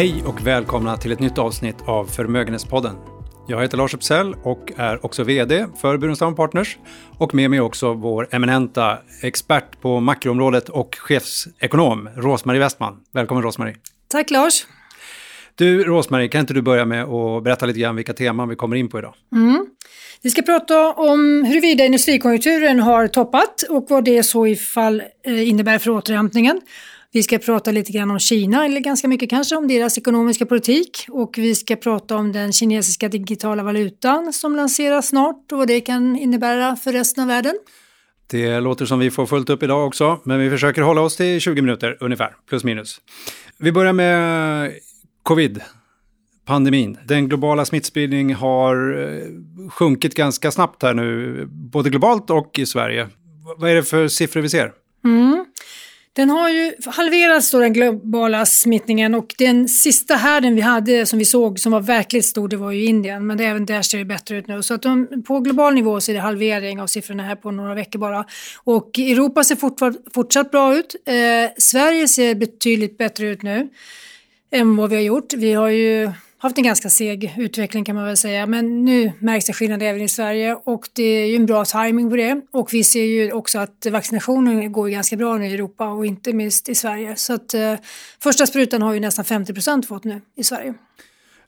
Hej 0.00 0.22
och 0.26 0.46
välkomna 0.46 0.96
till 0.96 1.12
ett 1.12 1.20
nytt 1.20 1.38
avsnitt 1.38 1.76
av 1.86 2.04
Förmögenhetspodden. 2.04 2.96
Jag 3.48 3.62
heter 3.62 3.76
Lars 3.76 3.94
Uppsell 3.94 4.34
och 4.42 4.72
är 4.76 5.04
också 5.06 5.24
VD 5.24 5.66
för 5.80 5.96
Burenstam 5.96 6.34
Partners. 6.34 6.78
Och 7.18 7.34
med 7.34 7.50
mig 7.50 7.60
också 7.60 7.92
vår 7.92 8.28
eminenta 8.30 8.98
expert 9.22 9.80
på 9.80 10.00
makroområdet 10.00 10.68
och 10.68 10.96
chefsekonom, 11.00 12.08
Rosmarie 12.16 12.60
Westman. 12.60 13.00
Välkommen 13.12 13.42
Rosmarie. 13.42 13.76
Tack 14.08 14.30
Lars. 14.30 14.66
Du 15.54 15.84
Rosmarie, 15.84 16.28
kan 16.28 16.40
inte 16.40 16.54
du 16.54 16.62
börja 16.62 16.84
med 16.84 17.04
att 17.04 17.44
berätta 17.44 17.66
lite 17.66 17.80
grann 17.80 17.96
vilka 17.96 18.12
teman 18.12 18.48
vi 18.48 18.56
kommer 18.56 18.76
in 18.76 18.88
på 18.88 18.98
idag? 18.98 19.14
Mm. 19.32 19.66
Vi 20.22 20.30
ska 20.30 20.42
prata 20.42 20.92
om 20.92 21.44
huruvida 21.44 21.84
industrikonjunkturen 21.84 22.80
har 22.80 23.06
toppat 23.06 23.62
och 23.68 23.86
vad 23.88 24.04
det 24.04 24.22
så 24.22 24.46
ifall 24.46 25.02
eh, 25.26 25.48
innebär 25.48 25.78
för 25.78 25.90
återhämtningen. 25.90 26.60
Vi 27.12 27.22
ska 27.22 27.38
prata 27.38 27.70
lite 27.70 27.92
grann 27.92 28.10
om 28.10 28.18
Kina, 28.18 28.64
eller 28.64 28.80
ganska 28.80 29.08
mycket 29.08 29.30
kanske, 29.30 29.56
om 29.56 29.68
deras 29.68 29.98
ekonomiska 29.98 30.46
politik. 30.46 31.06
Och 31.08 31.34
vi 31.38 31.54
ska 31.54 31.76
prata 31.76 32.16
om 32.16 32.32
den 32.32 32.52
kinesiska 32.52 33.08
digitala 33.08 33.62
valutan 33.62 34.32
som 34.32 34.56
lanseras 34.56 35.08
snart 35.08 35.52
och 35.52 35.58
vad 35.58 35.68
det 35.68 35.80
kan 35.80 36.16
innebära 36.16 36.76
för 36.76 36.92
resten 36.92 37.22
av 37.22 37.28
världen. 37.28 37.54
Det 38.26 38.60
låter 38.60 38.86
som 38.86 38.98
vi 38.98 39.10
får 39.10 39.26
fullt 39.26 39.50
upp 39.50 39.62
idag 39.62 39.86
också, 39.86 40.20
men 40.24 40.40
vi 40.40 40.50
försöker 40.50 40.82
hålla 40.82 41.00
oss 41.00 41.16
till 41.16 41.40
20 41.40 41.62
minuter 41.62 41.96
ungefär, 42.00 42.36
plus 42.48 42.64
minus. 42.64 43.00
Vi 43.58 43.72
börjar 43.72 43.92
med 43.92 44.72
covid, 45.22 45.60
pandemin. 46.46 46.98
Den 47.06 47.28
globala 47.28 47.64
smittspridningen 47.64 48.36
har 48.36 48.98
eh, 49.02 49.70
sjunkit 49.70 50.14
ganska 50.14 50.50
snabbt 50.50 50.82
här 50.82 50.94
nu, 50.94 51.44
både 51.50 51.90
globalt 51.90 52.30
och 52.30 52.58
i 52.58 52.66
Sverige. 52.66 53.08
Vad 53.58 53.70
är 53.70 53.74
det 53.74 53.82
för 53.82 54.08
siffror 54.08 54.40
vi 54.40 54.48
ser? 54.48 54.72
Mm. 55.04 55.44
Den 56.20 56.30
har 56.30 56.48
ju 56.50 56.72
halverats 56.86 57.50
då 57.50 57.58
den 57.58 57.72
globala 57.72 58.46
smittningen 58.46 59.14
och 59.14 59.34
den 59.38 59.68
sista 59.68 60.14
härden 60.14 60.54
vi 60.54 60.60
hade 60.60 61.06
som 61.06 61.18
vi 61.18 61.24
såg 61.24 61.58
som 61.58 61.72
var 61.72 61.80
verkligt 61.80 62.24
stor 62.24 62.48
det 62.48 62.56
var 62.56 62.72
ju 62.72 62.84
Indien 62.84 63.26
men 63.26 63.40
även 63.40 63.66
där 63.66 63.82
ser 63.82 63.98
det 63.98 64.04
bättre 64.04 64.36
ut 64.36 64.48
nu. 64.48 64.62
Så 64.62 64.74
att 64.74 64.82
de, 64.82 65.22
på 65.26 65.40
global 65.40 65.74
nivå 65.74 66.00
så 66.00 66.12
är 66.12 66.14
det 66.14 66.20
halvering 66.20 66.80
av 66.80 66.86
siffrorna 66.86 67.22
här 67.22 67.36
på 67.36 67.50
några 67.50 67.74
veckor 67.74 67.98
bara. 67.98 68.24
Och 68.64 68.98
Europa 68.98 69.44
ser 69.44 69.56
fortfar, 69.56 69.94
fortsatt 70.14 70.50
bra 70.50 70.76
ut. 70.76 70.96
Eh, 71.06 71.14
Sverige 71.58 72.08
ser 72.08 72.34
betydligt 72.34 72.98
bättre 72.98 73.26
ut 73.26 73.42
nu 73.42 73.68
än 74.50 74.76
vad 74.76 74.90
vi 74.90 74.96
har 74.96 75.02
gjort. 75.02 75.32
Vi 75.32 75.52
har 75.52 75.68
ju 75.68 76.10
haft 76.40 76.58
en 76.58 76.64
ganska 76.64 76.90
seg 76.90 77.34
utveckling 77.38 77.84
kan 77.84 77.96
man 77.96 78.04
väl 78.04 78.16
säga. 78.16 78.46
Men 78.46 78.84
nu 78.84 79.12
märks 79.18 79.46
det 79.46 79.52
skillnad 79.52 79.82
även 79.82 80.02
i 80.02 80.08
Sverige 80.08 80.56
och 80.64 80.88
det 80.92 81.02
är 81.02 81.26
ju 81.26 81.36
en 81.36 81.46
bra 81.46 81.64
timing 81.64 82.10
på 82.10 82.16
det. 82.16 82.40
Och 82.50 82.68
vi 82.72 82.84
ser 82.84 83.04
ju 83.04 83.32
också 83.32 83.58
att 83.58 83.86
vaccinationen 83.92 84.72
går 84.72 84.88
ganska 84.88 85.16
bra 85.16 85.38
nu 85.38 85.46
i 85.46 85.54
Europa 85.54 85.88
och 85.88 86.06
inte 86.06 86.32
minst 86.32 86.68
i 86.68 86.74
Sverige. 86.74 87.16
Så 87.16 87.34
att 87.34 87.54
eh, 87.54 87.74
första 88.22 88.46
sprutan 88.46 88.82
har 88.82 88.94
ju 88.94 89.00
nästan 89.00 89.24
50 89.24 89.54
procent 89.54 89.86
fått 89.86 90.04
nu 90.04 90.20
i 90.36 90.44
Sverige. 90.44 90.74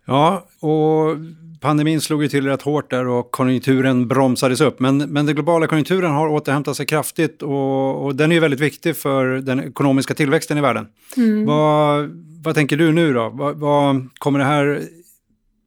Ja, 0.05 0.47
och 0.61 1.17
pandemin 1.61 2.01
slog 2.01 2.23
ju 2.23 2.29
till 2.29 2.47
rätt 2.47 2.63
hårt 2.63 2.91
där 2.91 3.09
och 3.09 3.31
konjunkturen 3.31 4.09
bromsades 4.09 4.61
upp. 4.61 4.81
Men, 4.81 4.99
men 4.99 5.27
den 5.27 5.35
globala 5.35 5.67
konjunkturen 5.67 6.11
har 6.11 6.29
återhämtat 6.29 6.77
sig 6.77 6.87
kraftigt 6.87 7.43
och, 7.43 8.05
och 8.05 8.17
den 8.17 8.31
är 8.33 8.35
ju 8.35 8.41
väldigt 8.41 8.61
viktig 8.61 8.97
för 8.97 9.27
den 9.27 9.61
ekonomiska 9.61 10.15
tillväxten 10.15 10.59
i 10.59 10.61
världen. 10.61 10.87
Mm. 11.17 11.47
Vad, 11.47 12.11
vad 12.45 12.55
tänker 12.55 12.77
du 12.77 12.93
nu 12.93 13.13
då? 13.13 13.31
Vad, 13.35 13.57
vad, 13.57 14.09
kommer 14.19 14.39
det 14.39 14.45
här 14.45 14.83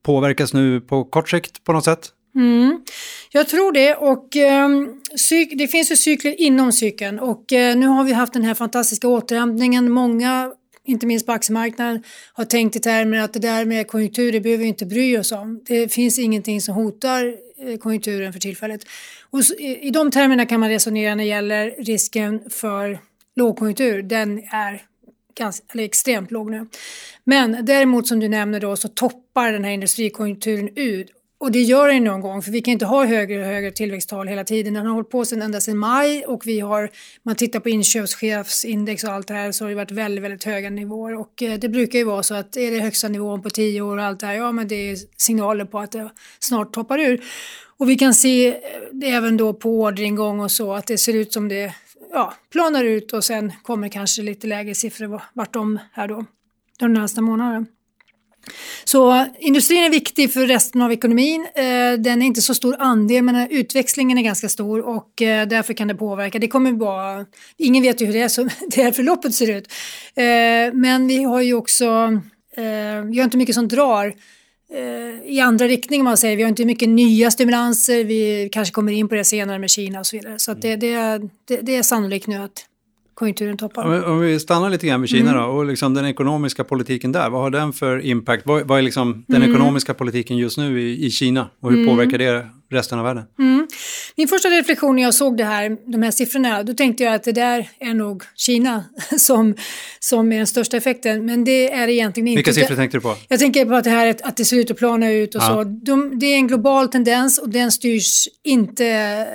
påverkas 0.03 0.53
nu 0.53 0.81
på 0.81 1.03
kort 1.03 1.29
sikt 1.29 1.63
på 1.63 1.73
något 1.73 1.85
sätt? 1.85 2.09
Mm. 2.35 2.83
Jag 3.31 3.49
tror 3.49 3.71
det 3.71 3.95
och 3.95 4.35
eh, 4.35 4.69
det 5.57 5.67
finns 5.67 5.91
ju 5.91 5.95
cykler 5.95 6.41
inom 6.41 6.71
cykeln 6.71 7.19
och 7.19 7.53
eh, 7.53 7.77
nu 7.77 7.87
har 7.87 8.03
vi 8.03 8.13
haft 8.13 8.33
den 8.33 8.43
här 8.43 8.53
fantastiska 8.53 9.07
återhämtningen. 9.07 9.91
Många 9.91 10.51
inte 10.85 11.05
minst 11.05 11.25
på 11.25 11.31
aktiemarknaden, 11.31 12.03
har 12.33 12.45
tänkt 12.45 12.75
i 12.75 12.79
termer 12.79 13.17
att 13.17 13.33
det 13.33 13.39
där 13.39 13.66
med 13.66 13.88
konjunktur, 13.88 14.31
det 14.31 14.41
behöver 14.41 14.61
vi 14.61 14.67
inte 14.67 14.85
bry 14.85 15.17
oss 15.17 15.31
om. 15.31 15.63
Det 15.66 15.94
finns 15.94 16.19
ingenting 16.19 16.61
som 16.61 16.75
hotar 16.75 17.35
eh, 17.57 17.77
konjunkturen 17.77 18.33
för 18.33 18.39
tillfället. 18.39 18.81
Och 19.29 19.39
I 19.59 19.89
de 19.89 20.11
termerna 20.11 20.45
kan 20.45 20.59
man 20.59 20.69
resonera 20.69 21.16
när 21.16 21.23
det 21.23 21.29
gäller 21.29 21.75
risken 21.77 22.50
för 22.50 23.00
lågkonjunktur. 23.35 24.01
Den 24.01 24.38
är 24.38 24.81
ganska, 25.35 25.66
eller 25.73 25.84
extremt 25.84 26.31
låg 26.31 26.51
nu. 26.51 26.68
Men 27.23 27.66
däremot 27.66 28.07
som 28.07 28.19
du 28.19 28.28
nämner 28.28 28.59
då 28.59 28.75
så 28.75 28.88
toppar 28.88 29.51
den 29.51 29.63
här 29.63 29.72
industrikonjunkturen 29.72 30.69
ut 30.75 31.12
och 31.38 31.51
det 31.51 31.62
gör 31.62 31.88
den 31.88 32.03
någon 32.03 32.22
gång, 32.22 32.41
för 32.41 32.51
vi 32.51 32.62
kan 32.62 32.72
inte 32.72 32.85
ha 32.85 33.06
högre 33.06 33.40
och 33.40 33.45
högre 33.45 33.72
tillväxttal 33.72 34.28
hela 34.28 34.44
tiden. 34.44 34.74
Den 34.74 34.85
har 34.85 34.94
hållit 34.94 35.09
på 35.09 35.25
sedan 35.25 35.41
ända 35.41 35.62
sedan 35.62 35.78
maj 35.78 36.25
och 36.25 36.47
vi 36.47 36.59
har, 36.59 36.90
man 37.24 37.35
tittar 37.35 37.59
på 37.59 37.69
inköpschefsindex 37.69 39.03
och 39.03 39.09
allt 39.09 39.28
det 39.28 39.34
här 39.34 39.51
så 39.51 39.63
har 39.63 39.69
det 39.69 39.75
varit 39.75 39.91
väldigt, 39.91 40.24
väldigt 40.24 40.44
höga 40.44 40.69
nivåer. 40.69 41.19
Och 41.19 41.44
eh, 41.44 41.59
det 41.59 41.69
brukar 41.69 42.00
ju 42.00 42.06
vara 42.06 42.24
så 42.24 42.35
att 42.35 42.57
är 42.57 42.72
det 42.72 42.79
högsta 42.79 43.07
nivån 43.07 43.41
på 43.41 43.50
tio 43.50 43.81
år 43.81 43.97
och 43.97 44.03
allt 44.03 44.19
det 44.19 44.28
här, 44.28 44.34
ja 44.34 44.51
men 44.51 44.68
det 44.68 44.75
är 44.75 44.97
signaler 45.18 45.66
på 45.66 45.79
att 45.79 45.91
det 45.91 46.09
snart 46.40 46.74
toppar 46.74 47.00
ur. 47.00 47.24
Och 47.78 47.90
vi 47.90 47.95
kan 47.95 48.13
se 48.13 48.47
eh, 48.47 48.56
det 48.91 49.09
även 49.09 49.38
då 49.38 49.53
på 49.53 49.81
orderingång 49.81 50.40
och 50.40 50.51
så 50.51 50.74
att 50.74 50.88
det 50.88 50.97
ser 50.97 51.13
ut 51.13 51.34
som 51.34 51.47
det 51.47 51.74
ja, 52.15 52.33
planar 52.51 52.83
ut 52.83 53.13
och 53.13 53.23
sen 53.23 53.53
kommer 53.63 53.89
kanske 53.89 54.21
lite 54.21 54.47
lägre 54.47 54.75
siffror 54.75 55.21
vartom 55.33 55.79
här 55.91 56.07
då 56.07 56.25
de 56.79 56.93
närmaste 56.93 57.21
månaderna. 57.21 57.65
Så 58.83 59.25
industrin 59.39 59.83
är 59.83 59.89
viktig 59.89 60.33
för 60.33 60.47
resten 60.47 60.81
av 60.81 60.91
ekonomin. 60.91 61.47
Eh, 61.55 61.99
den 61.99 62.21
är 62.21 62.25
inte 62.25 62.41
så 62.41 62.53
stor 62.53 62.75
andel 62.79 63.23
men 63.23 63.51
utväxlingen 63.51 64.17
är 64.17 64.21
ganska 64.21 64.49
stor 64.49 64.87
och 64.87 65.21
eh, 65.21 65.47
därför 65.47 65.73
kan 65.73 65.87
det 65.87 65.95
påverka. 65.95 66.39
Det 66.39 66.47
kommer 66.47 66.71
vara, 66.71 67.25
ingen 67.57 67.83
vet 67.83 68.01
ju 68.01 68.05
hur 68.05 68.13
det, 68.13 68.21
är, 68.21 68.27
så 68.27 68.43
det 68.67 68.83
här 68.83 68.91
förloppet 68.91 69.33
ser 69.33 69.49
ut. 69.57 69.71
Eh, 70.15 70.73
men 70.73 71.07
vi 71.07 71.23
har 71.23 71.41
ju 71.41 71.53
också, 71.53 72.21
vi 73.05 73.17
har 73.17 73.23
inte 73.23 73.37
mycket 73.37 73.55
som 73.55 73.67
drar 73.67 74.13
i 75.25 75.39
andra 75.39 75.67
riktningar 75.67 76.03
man 76.03 76.17
säger. 76.17 76.37
Vi 76.37 76.43
har 76.43 76.49
inte 76.49 76.65
mycket 76.65 76.89
nya 76.89 77.31
stimulanser, 77.31 78.03
vi 78.03 78.49
kanske 78.51 78.73
kommer 78.73 78.91
in 78.91 79.09
på 79.09 79.15
det 79.15 79.23
senare 79.23 79.59
med 79.59 79.69
Kina 79.69 79.99
och 79.99 80.05
så 80.05 80.17
vidare. 80.17 80.39
Så 80.39 80.53
det, 80.53 80.75
det, 80.75 81.19
det, 81.47 81.61
det 81.61 81.75
är 81.75 81.83
sannolikt 81.83 82.27
nu 82.27 82.35
att 82.35 82.65
konjunkturen 83.13 83.57
toppar. 83.57 84.09
Om 84.09 84.19
vi 84.19 84.39
stannar 84.39 84.69
lite 84.69 84.87
grann 84.87 85.01
vid 85.01 85.09
Kina 85.09 85.29
mm. 85.29 85.43
då, 85.43 85.49
och 85.49 85.65
liksom 85.65 85.93
den 85.93 86.05
ekonomiska 86.05 86.63
politiken 86.63 87.11
där, 87.11 87.29
vad 87.29 87.41
har 87.41 87.49
den 87.49 87.73
för 87.73 88.05
impact? 88.05 88.45
Vad, 88.45 88.67
vad 88.67 88.77
är 88.77 88.81
liksom 88.81 89.23
den 89.27 89.41
mm. 89.41 89.51
ekonomiska 89.51 89.93
politiken 89.93 90.37
just 90.37 90.57
nu 90.57 90.81
i, 90.81 91.05
i 91.05 91.11
Kina 91.11 91.49
och 91.59 91.71
hur 91.71 91.79
mm. 91.79 91.89
påverkar 91.89 92.17
det 92.17 92.47
resten 92.69 92.99
av 92.99 93.05
världen? 93.05 93.23
Mm. 93.39 93.67
Min 94.15 94.27
första 94.27 94.49
reflektion 94.49 94.95
när 94.95 95.03
jag 95.03 95.13
såg 95.13 95.37
det 95.37 95.43
här, 95.43 95.77
de 95.91 96.03
här 96.03 96.11
siffrorna, 96.11 96.63
då 96.63 96.73
tänkte 96.73 97.03
jag 97.03 97.13
att 97.13 97.23
det 97.23 97.31
där 97.31 97.69
är 97.79 97.93
nog 97.93 98.23
Kina 98.35 98.85
som, 99.17 99.55
som 99.99 100.31
är 100.31 100.37
den 100.37 100.47
största 100.47 100.77
effekten, 100.77 101.25
men 101.25 101.43
det 101.43 101.71
är 101.71 101.87
egentligen 101.87 102.27
inte. 102.27 102.37
Vilka 102.37 102.53
siffror 102.53 102.75
tänkte 102.75 102.97
du 102.97 103.01
på? 103.01 103.15
Jag 103.27 103.39
tänker 103.39 103.65
på 103.65 103.73
att 103.73 103.83
det 103.83 103.89
här 103.89 104.15
att 104.23 104.37
det 104.37 104.45
ser 104.45 104.57
ut 104.57 104.71
att 104.71 104.77
plana 104.77 105.11
ut 105.11 105.35
och 105.35 105.41
ja. 105.41 105.47
så. 105.47 105.63
De, 105.63 106.19
det 106.19 106.25
är 106.25 106.35
en 106.35 106.47
global 106.47 106.87
tendens 106.87 107.37
och 107.37 107.49
den 107.49 107.71
styrs 107.71 108.27
inte 108.43 109.27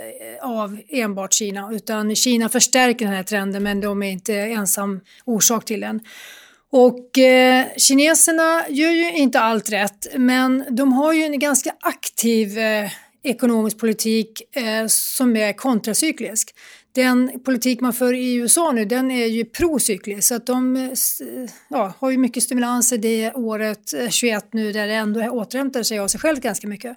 av 0.42 0.78
enbart 0.88 1.32
Kina, 1.32 1.70
utan 1.72 2.16
Kina 2.16 2.48
förstärker 2.48 3.04
den 3.04 3.14
här 3.14 3.22
trenden, 3.22 3.62
men 3.62 3.80
de 3.80 4.02
är 4.02 4.10
inte 4.10 4.34
ensam 4.34 5.00
orsak 5.24 5.64
till 5.64 5.80
den. 5.80 6.00
Och 6.72 7.18
eh, 7.18 7.66
kineserna 7.76 8.64
gör 8.68 8.91
ju 8.91 9.12
inte 9.12 9.41
allt 9.41 9.72
rätt, 9.72 10.06
men 10.16 10.64
de 10.70 10.92
har 10.92 11.12
ju 11.12 11.22
en 11.22 11.38
ganska 11.38 11.72
aktiv 11.80 12.58
eh, 12.58 12.91
ekonomisk 13.22 13.78
politik 13.78 14.56
eh, 14.56 14.86
som 14.88 15.36
är 15.36 15.53
kontracyklisk. 15.53 16.54
Den 16.92 17.41
politik 17.44 17.81
man 17.81 17.92
för 17.92 18.14
i 18.14 18.34
USA 18.34 18.72
nu 18.72 18.84
den 18.84 19.10
är 19.10 19.26
ju 19.26 19.44
procyklisk 19.44 20.28
så 20.28 20.34
att 20.34 20.47
de 20.47 20.76
eh, 20.76 20.91
ja, 21.69 21.92
har 21.98 22.10
ju 22.10 22.19
mycket 22.19 22.42
stimulanser 22.42 22.98
det 22.98 23.32
året 23.34 23.94
eh, 23.94 24.09
21 24.09 24.53
nu 24.53 24.72
där 24.72 24.86
det 24.86 24.94
ändå 24.94 25.20
återhämtar 25.20 25.82
sig 25.82 25.98
av 25.98 26.09
sig 26.09 26.20
själv 26.20 26.41
ganska 26.41 26.69
mycket. 26.69 26.97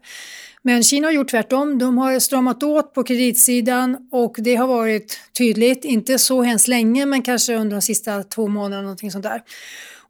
Men 0.62 0.84
Kina 0.84 1.08
har 1.08 1.12
gjort 1.12 1.30
tvärtom. 1.30 1.80
De 1.80 1.98
har 1.98 2.20
stramat 2.20 2.64
åt 2.64 2.94
på 2.94 3.04
kreditsidan 3.04 4.08
och 4.12 4.36
det 4.40 4.56
har 4.56 4.68
varit 4.68 5.20
tydligt, 5.38 5.86
inte 5.86 6.20
så 6.20 6.44
hemskt 6.44 6.68
länge 6.68 7.06
men 7.06 7.22
kanske 7.22 7.56
under 7.56 7.76
de 7.76 7.82
sista 7.82 8.24
två 8.24 8.48
månaderna 8.48 8.82
någonting 8.82 9.12
sånt 9.12 9.24
där. 9.24 9.42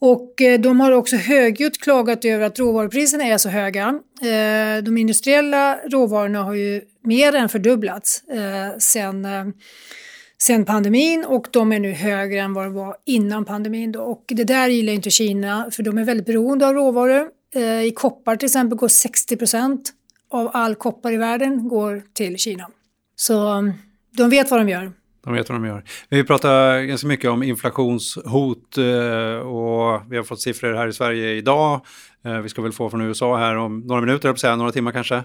Och 0.06 0.42
eh, 0.42 0.60
de 0.60 0.80
har 0.80 0.92
också 0.92 1.16
högljutt 1.16 1.78
klagat 1.78 2.26
över 2.26 2.46
att 2.46 2.60
råvarupriserna 2.60 3.24
är 3.24 3.38
så 3.38 3.50
höga. 3.50 4.00
Eh, 4.22 4.84
de 4.84 4.98
industriella 4.98 5.80
råvarorna 5.90 6.44
har 6.44 6.54
ju 6.54 6.82
mer 7.04 7.36
än 7.36 7.50
fördubblats 7.50 8.24
eh, 8.24 8.78
sen, 8.80 9.28
sen 10.38 10.66
pandemin 10.66 11.26
och 11.26 11.48
de 11.52 11.72
är 11.72 11.80
nu 11.80 11.92
högre 11.92 12.40
än 12.40 12.54
vad 12.54 12.66
de 12.66 12.74
var 12.74 12.96
innan 13.06 13.46
pandemin. 13.46 13.92
Då. 13.92 14.02
Och 14.02 14.24
det 14.28 14.44
där 14.44 14.68
gillar 14.68 14.94
inte 14.94 15.10
Kina 15.10 15.68
för 15.72 15.84
de 15.84 15.98
är 15.98 16.04
väldigt 16.04 16.26
beroende 16.26 16.68
av 16.68 16.74
råvaror. 16.74 17.30
I 17.86 17.92
koppar 17.92 18.36
till 18.36 18.46
exempel 18.46 18.78
går 18.78 18.88
60 18.88 19.38
procent 19.38 19.94
av 20.30 20.50
all 20.54 20.76
koppar 20.76 21.12
i 21.12 21.18
världen 21.18 21.68
går 21.68 22.04
till 22.14 22.38
Kina. 22.38 22.70
Så 23.16 23.48
mm, 23.48 23.74
de 24.12 24.30
vet 24.30 24.52
vad 24.52 24.60
de 24.60 24.70
gör. 24.70 24.92
De 25.24 25.34
vet 25.34 25.50
vad 25.50 25.62
de 25.62 25.68
gör. 25.68 25.84
Vi 26.10 26.24
pratar 26.24 26.82
ganska 26.82 27.08
mycket 27.08 27.30
om 27.30 27.44
inflationshot 27.44 28.78
eh, 28.78 29.48
och 29.48 30.02
vi 30.10 30.18
har 30.18 30.24
fått 30.24 30.42
siffror 30.42 30.74
här 30.74 30.88
i 30.88 30.94
Sverige 30.94 31.34
idag. 31.34 31.82
Eh, 32.26 32.40
vi 32.40 32.50
ska 32.50 32.62
väl 32.62 32.72
få 32.72 32.90
från 32.90 33.02
USA 33.02 33.38
här 33.38 33.56
om 33.56 33.80
några 33.80 34.02
minuter, 34.02 34.30
jag 34.30 34.40
säga, 34.40 34.56
några 34.56 34.72
timmar 34.72 34.92
kanske. 34.92 35.16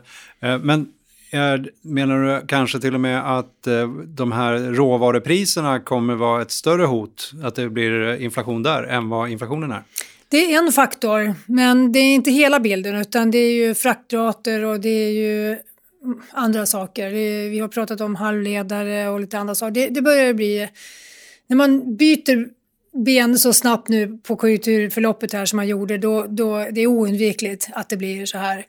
Eh, 0.41 0.59
men 0.59 0.89
är, 1.31 1.71
menar 1.83 2.23
du 2.23 2.47
kanske 2.47 2.81
till 2.81 2.95
och 2.95 3.01
med 3.01 3.39
att 3.39 3.67
de 4.05 4.33
här 4.33 4.59
råvarupriserna 4.59 5.81
kommer 5.81 6.15
vara 6.15 6.43
ett 6.43 6.51
större 6.51 6.85
hot, 6.85 7.33
att 7.45 7.55
det 7.55 7.69
blir 7.69 8.21
inflation 8.21 8.63
där, 8.63 8.83
än 8.83 9.09
vad 9.09 9.31
inflationen 9.31 9.73
är? 9.73 9.83
Det 10.29 10.55
är 10.55 10.59
en 10.59 10.73
faktor, 10.73 11.35
men 11.47 11.93
det 11.93 11.99
är 11.99 12.15
inte 12.15 12.31
hela 12.31 12.61
bilden 12.61 12.97
utan 12.97 13.31
det 13.31 13.39
är 13.39 13.53
ju 13.53 13.75
fraktrater 13.75 14.65
och 14.65 14.81
det 14.81 14.89
är 14.89 15.11
ju 15.11 15.59
andra 16.31 16.67
saker. 16.67 17.11
Vi 17.51 17.59
har 17.59 17.69
pratat 17.69 18.01
om 18.01 18.15
halvledare 18.15 19.09
och 19.09 19.21
lite 19.21 19.39
andra 19.39 19.55
saker. 19.55 19.75
Det, 19.75 19.89
det 19.89 20.03
börjar 20.03 20.35
bli... 20.35 20.69
När 21.47 21.57
man 21.57 21.97
byter 21.97 22.59
ben 23.05 23.39
så 23.39 23.53
snabbt 23.53 23.89
nu 23.89 24.19
på 24.23 24.37
konjunkturförloppet 24.37 25.33
här 25.33 25.47
som 25.47 25.57
man 25.57 25.69
gjorde, 25.69 25.99
då, 25.99 26.27
då 26.29 26.67
det 26.73 26.81
är 26.81 26.87
oundvikligt 26.87 27.69
att 27.73 27.89
det 27.89 27.97
blir 27.97 28.27
så 28.27 28.39
här 28.39 28.67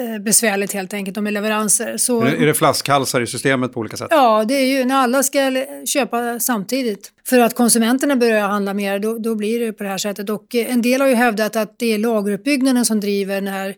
eh, 0.00 0.22
besvärligt 0.22 0.72
helt 0.72 0.94
enkelt 0.94 1.22
med 1.22 1.32
leveranser. 1.32 1.96
Så, 1.96 2.20
är, 2.20 2.30
det, 2.30 2.36
är 2.36 2.46
det 2.46 2.54
flaskhalsar 2.54 3.20
i 3.20 3.26
systemet 3.26 3.72
på 3.72 3.80
olika 3.80 3.96
sätt? 3.96 4.08
Ja, 4.10 4.44
det 4.44 4.54
är 4.54 4.78
ju 4.78 4.84
när 4.84 4.94
alla 4.94 5.22
ska 5.22 5.64
köpa 5.86 6.40
samtidigt. 6.40 7.12
För 7.26 7.38
att 7.38 7.54
konsumenterna 7.54 8.16
börjar 8.16 8.48
handla 8.48 8.74
mer, 8.74 8.98
då, 8.98 9.18
då 9.18 9.34
blir 9.34 9.60
det 9.60 9.72
på 9.72 9.82
det 9.82 9.90
här 9.90 9.98
sättet. 9.98 10.30
Och 10.30 10.54
en 10.54 10.82
del 10.82 11.00
har 11.00 11.08
ju 11.08 11.14
hävdat 11.14 11.56
att 11.56 11.78
det 11.78 11.94
är 11.94 11.98
lageruppbyggnaden 11.98 12.84
som 12.84 13.00
driver 13.00 13.34
den 13.34 13.48
här 13.48 13.74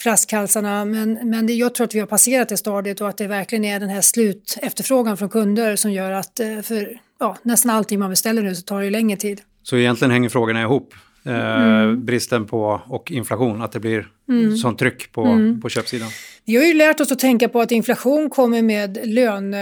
flaskhalsarna. 0.00 0.84
Men, 0.84 1.18
men 1.30 1.46
det, 1.46 1.52
jag 1.52 1.74
tror 1.74 1.84
att 1.84 1.94
vi 1.94 2.00
har 2.00 2.06
passerat 2.06 2.48
det 2.48 2.56
stadiet 2.56 3.00
och 3.00 3.08
att 3.08 3.18
det 3.18 3.26
verkligen 3.26 3.64
är 3.64 3.80
den 3.80 3.88
här 3.88 4.00
slutefterfrågan 4.00 5.16
från 5.16 5.28
kunder 5.28 5.76
som 5.76 5.92
gör 5.92 6.12
att 6.12 6.40
eh, 6.40 6.60
för 6.62 7.00
ja, 7.20 7.36
nästan 7.42 7.70
allting 7.70 7.98
man 7.98 8.10
beställer 8.10 8.42
nu 8.42 8.54
så 8.54 8.62
tar 8.62 8.82
det 8.82 8.90
längre 8.90 9.16
tid. 9.16 9.40
Så 9.62 9.76
egentligen 9.76 10.10
hänger 10.10 10.28
frågorna 10.28 10.62
ihop? 10.62 10.94
Eh, 11.26 11.62
mm. 11.62 12.04
Bristen 12.04 12.46
på 12.46 12.82
och 12.86 13.10
inflation, 13.10 13.62
att 13.62 13.72
det 13.72 13.80
blir 13.80 14.08
mm. 14.28 14.56
sånt 14.56 14.78
tryck 14.78 15.12
på, 15.12 15.24
mm. 15.24 15.60
på 15.60 15.68
köpsidan. 15.68 16.08
Vi 16.44 16.56
har 16.56 16.64
ju 16.64 16.74
lärt 16.74 17.00
oss 17.00 17.12
att 17.12 17.18
tänka 17.18 17.48
på 17.48 17.60
att 17.60 17.72
inflation 17.72 18.30
kommer 18.30 18.62
med 18.62 18.98
lön, 19.04 19.54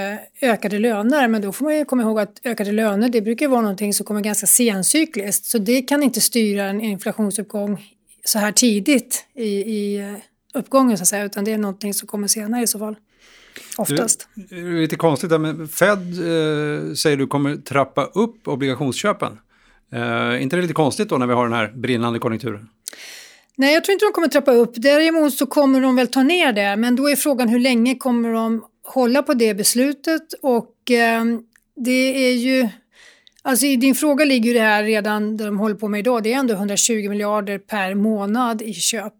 ökade 0.42 0.78
löner, 0.78 1.28
men 1.28 1.42
då 1.42 1.52
får 1.52 1.64
man 1.64 1.76
ju 1.76 1.84
komma 1.84 2.02
ihåg 2.02 2.20
att 2.20 2.40
ökade 2.44 2.72
löner 2.72 3.08
det 3.08 3.20
brukar 3.20 3.48
vara 3.48 3.60
någonting 3.60 3.94
som 3.94 4.06
kommer 4.06 4.20
ganska 4.20 4.46
sencykliskt, 4.46 5.44
så 5.44 5.58
det 5.58 5.82
kan 5.82 6.02
inte 6.02 6.20
styra 6.20 6.64
en 6.64 6.80
inflationsuppgång 6.80 7.78
så 8.24 8.38
här 8.38 8.52
tidigt 8.52 9.24
i, 9.34 9.46
i 9.46 10.14
uppgången 10.54 10.98
så 10.98 11.02
att 11.02 11.08
säga, 11.08 11.24
utan 11.24 11.44
det 11.44 11.52
är 11.52 11.58
någonting 11.58 11.94
som 11.94 12.08
kommer 12.08 12.28
senare 12.28 12.62
i 12.62 12.66
så 12.66 12.78
fall. 12.78 12.96
Oftast. 13.76 14.28
Det 14.34 14.56
är 14.56 14.80
lite 14.80 14.96
konstigt, 14.96 15.30
men 15.30 15.68
Fed 15.68 15.98
eh, 15.98 16.94
säger 16.94 17.16
du 17.16 17.26
kommer 17.26 17.56
trappa 17.56 18.04
upp 18.04 18.48
obligationsköpen. 18.48 19.38
Eh, 19.92 20.42
inte 20.42 20.56
det 20.56 20.62
lite 20.62 20.74
konstigt 20.74 21.08
då 21.08 21.18
när 21.18 21.26
vi 21.26 21.34
har 21.34 21.44
den 21.44 21.52
här 21.52 21.68
brinnande 21.68 22.18
konjunkturen? 22.18 22.68
Nej, 23.56 23.74
jag 23.74 23.84
tror 23.84 23.92
inte 23.92 24.06
de 24.06 24.12
kommer 24.12 24.28
trappa 24.28 24.52
upp. 24.52 24.72
Däremot 24.74 25.34
så 25.34 25.46
kommer 25.46 25.80
de 25.80 25.96
väl 25.96 26.06
ta 26.06 26.22
ner 26.22 26.52
det, 26.52 26.76
men 26.76 26.96
då 26.96 27.10
är 27.10 27.16
frågan 27.16 27.48
hur 27.48 27.60
länge 27.60 27.94
kommer 27.94 28.32
de 28.32 28.64
hålla 28.82 29.22
på 29.22 29.34
det 29.34 29.54
beslutet 29.54 30.32
och 30.42 30.90
eh, 30.90 31.24
det 31.76 32.28
är 32.28 32.32
ju 32.32 32.68
Alltså 33.42 33.66
i 33.66 33.76
din 33.76 33.94
fråga 33.94 34.24
ligger 34.24 34.48
ju 34.48 34.54
det 34.54 34.60
här 34.60 34.84
redan 34.84 35.36
där 35.36 35.44
de 35.44 35.58
håller 35.58 35.74
på 35.74 35.88
med 35.88 35.98
idag. 35.98 36.22
Det 36.22 36.32
är 36.32 36.38
ändå 36.38 36.54
120 36.54 37.08
miljarder 37.08 37.58
per 37.58 37.94
månad 37.94 38.62
i 38.62 38.74
köp. 38.74 39.14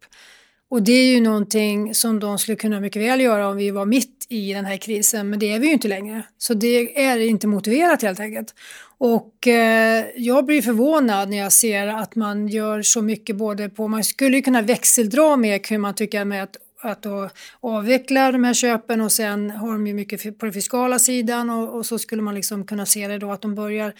Och 0.71 0.83
det 0.83 0.93
är 0.93 1.15
ju 1.15 1.21
någonting 1.21 1.95
som 1.95 2.21
de 2.21 2.39
skulle 2.39 2.57
kunna 2.57 2.81
mycket 2.81 3.03
väl 3.03 3.21
göra 3.21 3.49
om 3.49 3.57
vi 3.57 3.71
var 3.71 3.87
mitt 3.87 4.27
i 4.29 4.53
den 4.53 4.65
här 4.65 4.77
krisen, 4.77 5.31
men 5.31 5.39
det 5.39 5.53
är 5.53 5.59
vi 5.59 5.67
ju 5.67 5.73
inte 5.73 5.89
längre. 5.89 6.23
Så 6.39 6.55
det 6.55 7.05
är 7.05 7.19
inte 7.19 7.47
motiverat 7.47 8.03
helt 8.03 8.21
enkelt. 8.21 8.55
Och 8.99 9.47
eh, 9.47 10.05
jag 10.17 10.47
blir 10.47 10.63
förvånad 10.63 11.29
när 11.29 11.37
jag 11.37 11.53
ser 11.53 11.87
att 11.87 12.17
man 12.17 12.49
gör 12.49 12.83
så 12.83 13.03
mycket 13.03 13.37
både 13.37 13.69
på, 13.69 13.89
man 13.89 14.05
skulle 14.05 14.37
ju 14.37 14.43
kunna 14.43 14.63
växeldra 14.63 15.37
med 15.37 15.67
hur 15.69 15.79
man 15.79 15.95
tycker 15.95 16.25
med 16.25 16.43
att 16.43 16.57
att 16.83 17.07
avveckla 17.61 18.33
de 18.33 18.45
här 18.45 18.55
köpen 18.55 19.01
och 19.01 19.13
sen 19.13 19.51
har 19.51 19.73
de 19.73 19.87
ju 19.87 19.95
mycket 19.95 20.39
på 20.39 20.47
den 20.47 20.53
fiskala 20.53 20.99
sidan 20.99 21.51
och, 21.51 21.79
och, 21.79 21.87
så 21.87 21.99
skulle 21.99 22.23
man 22.23 22.35
liksom 22.35 22.67
kunna 22.67 22.87
se 22.87 23.09
det 23.09 23.19
då 23.19 23.33
att 23.33 23.43
de 23.43 23.55
börjar 23.55 23.93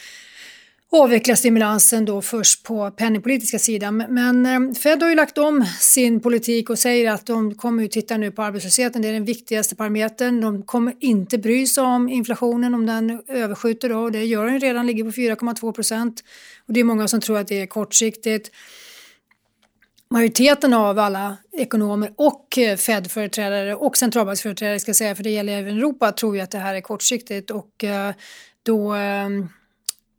avveckla 0.93 1.37
stimulansen 1.37 2.05
då 2.05 2.23
först 2.23 2.63
på 2.63 2.91
penningpolitiska 2.91 3.59
sidan. 3.59 3.97
Men 4.09 4.47
eh, 4.47 4.75
Fed 4.75 5.03
har 5.03 5.09
ju 5.09 5.15
lagt 5.15 5.39
om 5.39 5.65
sin 5.81 6.21
politik 6.21 6.71
och 6.71 6.79
säger 6.79 7.11
att 7.11 7.27
de 7.27 7.55
kommer 7.55 7.85
att 7.85 7.91
titta 7.91 8.17
nu 8.17 8.31
på 8.31 8.43
arbetslösheten, 8.43 9.03
det 9.03 9.09
är 9.09 9.13
den 9.13 9.25
viktigaste 9.25 9.77
parametern. 9.77 10.41
De 10.41 10.63
kommer 10.63 10.95
inte 11.01 11.39
bry 11.39 11.67
sig 11.67 11.85
om 11.85 12.09
inflationen 12.09 12.75
om 12.75 12.87
den 12.87 13.23
överskjuter 13.29 13.89
då, 13.89 14.11
det 14.11 14.25
gör 14.25 14.47
den 14.47 14.61
redan, 14.61 14.87
ligger 14.87 15.05
på 15.05 15.11
4,2 15.11 15.73
procent. 15.73 16.25
Och 16.67 16.73
det 16.73 16.81
är 16.81 16.85
många 16.85 17.09
som 17.09 17.21
tror 17.21 17.39
att 17.39 17.49
det 17.49 17.61
är 17.61 17.67
kortsiktigt. 17.67 18.51
Majoriteten 20.13 20.75
av 20.75 20.99
alla 20.99 21.37
ekonomer 21.53 22.13
och 22.17 22.59
eh, 22.59 22.77
Fed-företrädare 22.77 23.75
och 23.75 23.97
centralbanksföreträdare 23.97 24.81
ska 24.81 24.95
säga, 24.95 25.15
för 25.15 25.23
det 25.23 25.31
gäller 25.31 25.59
även 25.59 25.77
Europa, 25.79 26.13
tror 26.13 26.37
ju 26.37 26.43
att 26.43 26.51
det 26.51 26.59
här 26.59 26.75
är 26.75 26.81
kortsiktigt 26.81 27.51
och 27.51 27.85
eh, 27.85 28.15
då 28.63 28.93
ehm, 28.93 29.49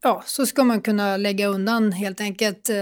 ja, 0.03 0.23
så 0.25 0.45
ska 0.45 0.63
man 0.63 0.81
kunna 0.81 1.17
lägga 1.17 1.47
undan 1.47 1.91
helt 1.91 2.21
enkelt 2.21 2.69
eh, 2.69 2.75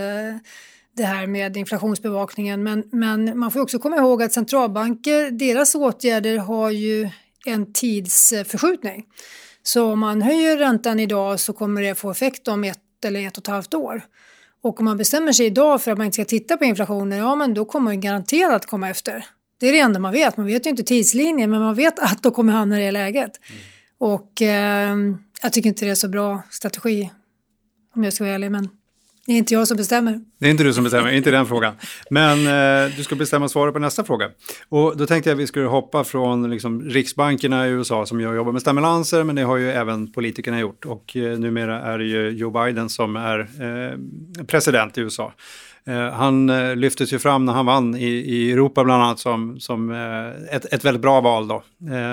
det 0.98 1.04
här 1.04 1.28
med 1.28 1.58
inflationsbevakningen. 1.58 2.64
Men, 2.64 2.84
men 2.92 3.40
man 3.40 3.52
får 3.52 3.60
också 3.60 3.80
komma 3.80 3.98
ihåg 3.98 4.24
att 4.24 4.34
centralbanker, 4.34 5.32
deras 5.32 5.76
åtgärder 5.76 6.38
har 6.38 6.70
ju 6.70 7.10
en 7.46 7.74
tidsförskjutning. 7.74 9.06
Så 9.64 9.92
om 9.92 10.00
man 10.00 10.22
höjer 10.22 10.58
räntan 10.58 11.00
idag 11.00 11.40
så 11.40 11.54
kommer 11.54 11.82
det 11.82 11.96
få 11.96 12.12
effekt 12.12 12.48
om 12.48 12.64
ett 12.64 13.06
eller 13.06 13.28
ett 13.28 13.38
och 13.38 13.44
ett 13.44 13.48
halvt 13.48 13.74
år. 13.74 14.04
Och 14.62 14.80
om 14.80 14.86
man 14.86 14.98
bestämmer 14.98 15.32
sig 15.32 15.46
idag 15.46 15.82
för 15.82 15.92
att 15.92 15.98
man 15.98 16.06
inte 16.06 16.16
ska 16.16 16.26
titta 16.26 16.58
på 16.58 16.66
inflationen, 16.66 17.20
ja 17.20 17.36
men 17.36 17.54
då 17.54 17.66
kommer 17.66 17.84
man 17.84 18.02
garanterat 18.02 18.66
komma 18.66 18.90
efter. 18.90 19.26
Det 19.60 19.68
är 19.68 19.72
det 19.72 19.80
enda 19.80 20.00
man 20.00 20.14
vet. 20.14 20.38
Man 20.38 20.46
vet 20.46 20.66
ju 20.66 20.70
inte 20.70 20.84
tidslinjen, 20.84 21.50
men 21.50 21.62
man 21.62 21.76
vet 21.76 22.00
att 22.00 22.24
då 22.24 22.32
kommer 22.32 22.54
hamna 22.54 22.82
i 22.82 22.86
det 22.86 22.92
läget. 22.92 23.32
Mm. 23.50 23.62
Och 23.98 24.42
eh, 24.42 24.96
jag 25.42 25.54
tycker 25.54 25.70
inte 25.70 25.86
det 25.86 25.92
är 25.92 25.96
så 25.96 26.10
bra 26.10 26.42
strategi 26.50 27.12
om 27.96 28.04
jag 28.04 28.14
ska 28.14 28.24
vara 28.24 28.34
ärlig. 28.34 28.52
Men 28.52 28.70
det 29.30 29.34
är 29.34 29.38
inte 29.38 29.54
jag 29.54 29.68
som 29.68 29.78
bestämmer. 29.78 30.20
Det 30.40 30.46
är 30.46 30.52
inte 30.52 30.64
du 30.64 30.74
som 30.74 30.84
bestämmer, 30.84 31.12
inte 31.12 31.32
den 31.32 31.46
frågan. 31.46 31.74
Men 32.10 32.38
eh, 32.48 32.96
du 32.98 33.04
ska 33.04 33.16
bestämma 33.16 33.50
svaret 33.50 33.74
på 33.74 33.80
nästa 33.80 34.04
fråga. 34.04 34.30
Och 34.70 34.98
då 34.98 35.06
tänkte 35.06 35.30
jag 35.30 35.36
att 35.36 35.42
vi 35.42 35.48
skulle 35.48 35.66
hoppa 35.66 36.04
från 36.04 36.50
liksom, 36.50 36.82
riksbankerna 36.82 37.68
i 37.68 37.72
USA 37.72 38.06
som 38.06 38.22
jobbar 38.22 38.52
med 38.52 38.62
stimulanser, 38.62 39.24
men 39.24 39.36
det 39.36 39.42
har 39.42 39.58
ju 39.58 39.72
även 39.72 40.12
politikerna 40.12 40.60
gjort. 40.60 40.86
Och 40.86 41.16
eh, 41.18 41.40
numera 41.40 41.82
är 41.82 41.98
det 41.98 42.06
ju 42.06 42.30
Joe 42.30 42.52
Biden 42.52 42.90
som 42.90 43.16
är 43.16 43.40
eh, 43.40 44.46
president 44.46 44.98
i 44.98 45.02
USA. 45.02 45.34
Eh, 45.86 46.12
han 46.14 46.50
eh, 46.50 46.76
lyftes 46.76 47.14
ju 47.14 47.20
fram 47.20 47.46
när 47.46 47.54
han 47.54 47.66
vann 47.66 47.96
i, 47.96 48.08
i 48.08 48.52
Europa 48.52 48.84
bland 48.84 49.04
annat 49.04 49.20
som, 49.20 49.60
som 49.60 49.92
eh, 49.92 50.56
ett, 50.56 50.74
ett 50.74 50.86
väldigt 50.86 51.02
bra 51.02 51.22
val 51.22 51.48
då. 51.48 51.64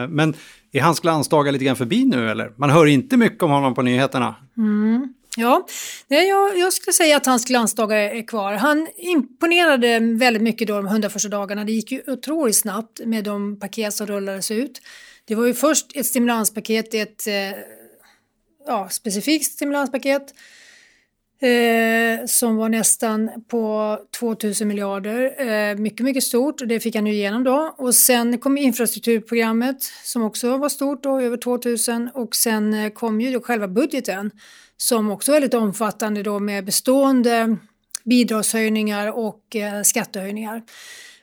men 0.08 0.35
är 0.73 0.80
hans 0.80 1.00
glansdagar 1.00 1.52
lite 1.52 1.64
grann 1.64 1.76
förbi 1.76 2.04
nu 2.04 2.30
eller? 2.30 2.52
Man 2.56 2.70
hör 2.70 2.87
inte 2.87 3.16
mycket 3.16 3.42
om 3.42 3.50
honom 3.50 3.75
på 3.75 3.82
nyheterna. 3.82 4.35
Mm. 4.56 5.14
Ja, 5.38 5.66
jag, 6.09 6.59
jag 6.59 6.73
skulle 6.73 6.93
säga 6.93 7.16
att 7.16 7.26
hans 7.26 7.45
glansdagar 7.45 7.97
är 7.97 8.26
kvar. 8.26 8.52
Han 8.52 8.88
imponerade 8.97 9.99
väldigt 9.99 10.43
mycket 10.43 10.69
då 10.69 10.76
de 10.76 10.87
100 10.87 11.11
första 11.11 11.28
dagarna. 11.28 11.64
Det 11.64 11.73
gick 11.73 11.93
ju 11.93 12.02
otroligt 12.07 12.57
snabbt 12.57 13.00
med 13.05 13.25
de 13.25 13.61
paket 13.61 13.95
som 13.95 14.07
rullades 14.07 14.50
ut. 14.50 14.81
Det 15.25 15.35
var 15.35 15.47
ju 15.47 15.55
först 15.55 15.97
ett 15.97 16.07
stimulanspaket, 16.07 16.95
ett 16.95 17.26
eh, 17.26 17.59
ja, 18.66 18.88
specifikt 18.88 19.52
stimulanspaket 19.52 20.35
eh, 21.40 22.26
som 22.26 22.57
var 22.57 22.69
nästan 22.69 23.31
på 23.49 23.99
2000 24.19 24.69
miljarder. 24.69 25.49
Eh, 25.49 25.76
mycket, 25.76 26.05
mycket 26.05 26.23
stort 26.23 26.61
och 26.61 26.69
det 26.69 26.81
fick 26.81 26.95
han 26.95 27.07
ju 27.07 27.12
igenom 27.12 27.45
då. 27.45 27.75
Och 27.78 27.95
sen 27.95 28.38
kom 28.38 28.59
infrastrukturprogrammet 28.59 29.83
som 30.05 30.23
också 30.23 30.57
var 30.57 30.69
stort 30.69 31.02
då, 31.02 31.21
över 31.21 31.37
2000 31.37 32.11
och 32.14 32.37
sen 32.37 32.75
eh, 32.75 32.90
kom 32.90 33.21
ju 33.21 33.33
då 33.33 33.40
själva 33.40 33.69
budgeten 33.69 34.31
som 34.76 35.11
också 35.11 35.33
är 35.33 35.35
väldigt 35.35 35.54
omfattande 35.54 36.23
då 36.23 36.38
med 36.38 36.64
bestående 36.64 37.56
bidragshöjningar 38.04 39.18
och 39.18 39.56
eh, 39.56 39.83
skattehöjningar. 39.83 40.62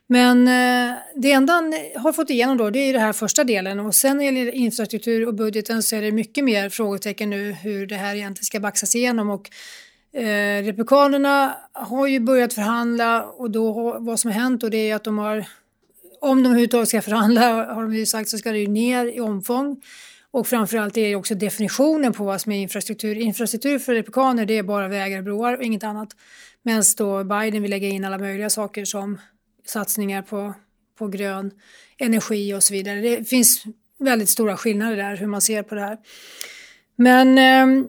Men 0.07 0.47
eh, 0.47 0.97
det 1.15 1.31
enda 1.31 1.53
han 1.53 1.73
har 1.95 2.13
fått 2.13 2.29
igenom 2.29 2.57
då 2.57 2.69
det 2.69 2.79
är 2.79 2.93
den 2.93 3.01
här 3.01 3.13
första 3.13 3.43
delen 3.43 3.79
och 3.79 3.95
sen 3.95 4.17
när 4.17 4.31
det 4.31 4.39
gäller 4.39 4.51
infrastruktur 4.51 5.27
och 5.27 5.33
budgeten 5.33 5.83
så 5.83 5.95
är 5.95 6.01
det 6.01 6.11
mycket 6.11 6.43
mer 6.43 6.69
frågetecken 6.69 7.29
nu 7.29 7.51
hur 7.51 7.87
det 7.87 7.95
här 7.95 8.15
egentligen 8.15 8.45
ska 8.45 8.59
baxas 8.59 8.95
igenom 8.95 9.29
och 9.29 9.49
eh, 10.19 10.63
Republikanerna 10.63 11.55
har 11.73 12.07
ju 12.07 12.19
börjat 12.19 12.53
förhandla 12.53 13.23
och 13.23 13.51
då 13.51 13.97
vad 13.99 14.19
som 14.19 14.31
har 14.31 14.39
hänt 14.39 14.63
och 14.63 14.69
det 14.69 14.89
är 14.89 14.95
att 14.95 15.03
de 15.03 15.17
har 15.17 15.45
om 16.21 16.43
de 16.43 16.49
överhuvudtaget 16.49 16.89
ska 16.89 17.01
förhandla 17.01 17.73
har 17.73 17.81
de 17.81 17.95
ju 17.95 18.05
sagt 18.05 18.29
så 18.29 18.37
ska 18.37 18.51
det 18.51 18.59
ju 18.59 18.67
ner 18.67 19.05
i 19.05 19.19
omfång. 19.19 19.81
Och 20.33 20.47
framförallt 20.47 20.97
är 20.97 21.07
det 21.07 21.15
också 21.15 21.35
definitionen 21.35 22.13
på 22.13 22.23
vad 22.23 22.41
som 22.41 22.51
är 22.51 22.57
infrastruktur. 22.57 23.15
Infrastruktur 23.15 23.79
för 23.79 23.93
republikaner 23.93 24.45
det 24.45 24.57
är 24.57 24.63
bara 24.63 24.87
vägar 24.87 25.17
och 25.17 25.23
broar 25.23 25.57
och 25.57 25.63
inget 25.63 25.83
annat. 25.83 26.09
Medan 26.63 26.83
då 26.97 27.23
Biden 27.23 27.61
vill 27.61 27.71
lägga 27.71 27.87
in 27.87 28.05
alla 28.05 28.17
möjliga 28.17 28.49
saker 28.49 28.85
som 28.85 29.19
satsningar 29.65 30.21
på, 30.21 30.53
på 30.97 31.07
grön 31.07 31.51
energi 31.97 32.53
och 32.53 32.63
så 32.63 32.73
vidare. 32.73 33.01
Det 33.01 33.29
finns 33.29 33.63
väldigt 33.99 34.29
stora 34.29 34.57
skillnader 34.57 34.97
där 34.97 35.17
hur 35.17 35.27
man 35.27 35.41
ser 35.41 35.63
på 35.63 35.75
det 35.75 35.81
här. 35.81 35.97
Men 36.95 37.37
eh, 37.37 37.85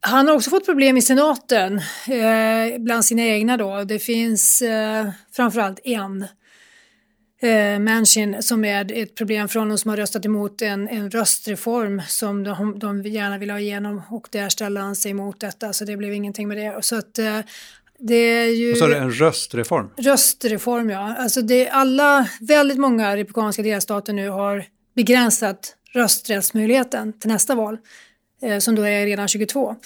han 0.00 0.28
har 0.28 0.34
också 0.34 0.50
fått 0.50 0.66
problem 0.66 0.96
i 0.96 1.02
senaten 1.02 1.80
eh, 2.08 2.78
bland 2.78 3.04
sina 3.04 3.22
egna 3.22 3.56
då. 3.56 3.84
Det 3.84 3.98
finns 3.98 4.62
eh, 4.62 5.08
framförallt 5.32 5.80
en 5.84 6.26
eh, 7.44 7.78
Manchin 7.78 8.42
som 8.42 8.64
är 8.64 8.92
ett 8.92 9.14
problem 9.14 9.48
från 9.48 9.68
de 9.68 9.78
som 9.78 9.88
har 9.88 9.96
röstat 9.96 10.26
emot 10.26 10.62
en, 10.62 10.88
en 10.88 11.10
röstreform 11.10 12.02
som 12.08 12.44
de, 12.44 12.78
de 12.78 13.02
gärna 13.02 13.38
vill 13.38 13.50
ha 13.50 13.58
igenom 13.58 14.02
och 14.10 14.28
där 14.30 14.48
ställer 14.48 14.80
han 14.80 14.96
sig 14.96 15.10
emot 15.10 15.40
detta 15.40 15.72
så 15.72 15.84
det 15.84 15.96
blev 15.96 16.12
ingenting 16.12 16.48
med 16.48 16.56
det. 16.56 16.84
Så 16.84 16.96
att, 16.96 17.18
eh, 17.18 17.38
Det 17.98 18.14
är 18.14 18.46
ju... 18.46 18.72
Och 18.72 18.78
så 18.78 18.84
är 18.84 18.88
det 18.88 18.96
en 18.96 19.10
röstreform? 19.10 19.90
Röstreform, 19.96 20.90
ja. 20.90 21.14
Alltså 21.18 21.42
det, 21.42 21.68
alla, 21.68 22.28
väldigt 22.40 22.78
många 22.78 23.16
republikanska 23.16 23.62
delstater 23.62 24.12
nu 24.12 24.28
har 24.28 24.64
begränsat 24.96 25.76
rösträttsmöjligheten 25.92 27.12
till 27.12 27.30
nästa 27.30 27.54
val, 27.54 27.78
eh, 28.42 28.58
som 28.58 28.74
då 28.74 28.82
är 28.82 29.06
redan 29.06 29.28
22. 29.28 29.76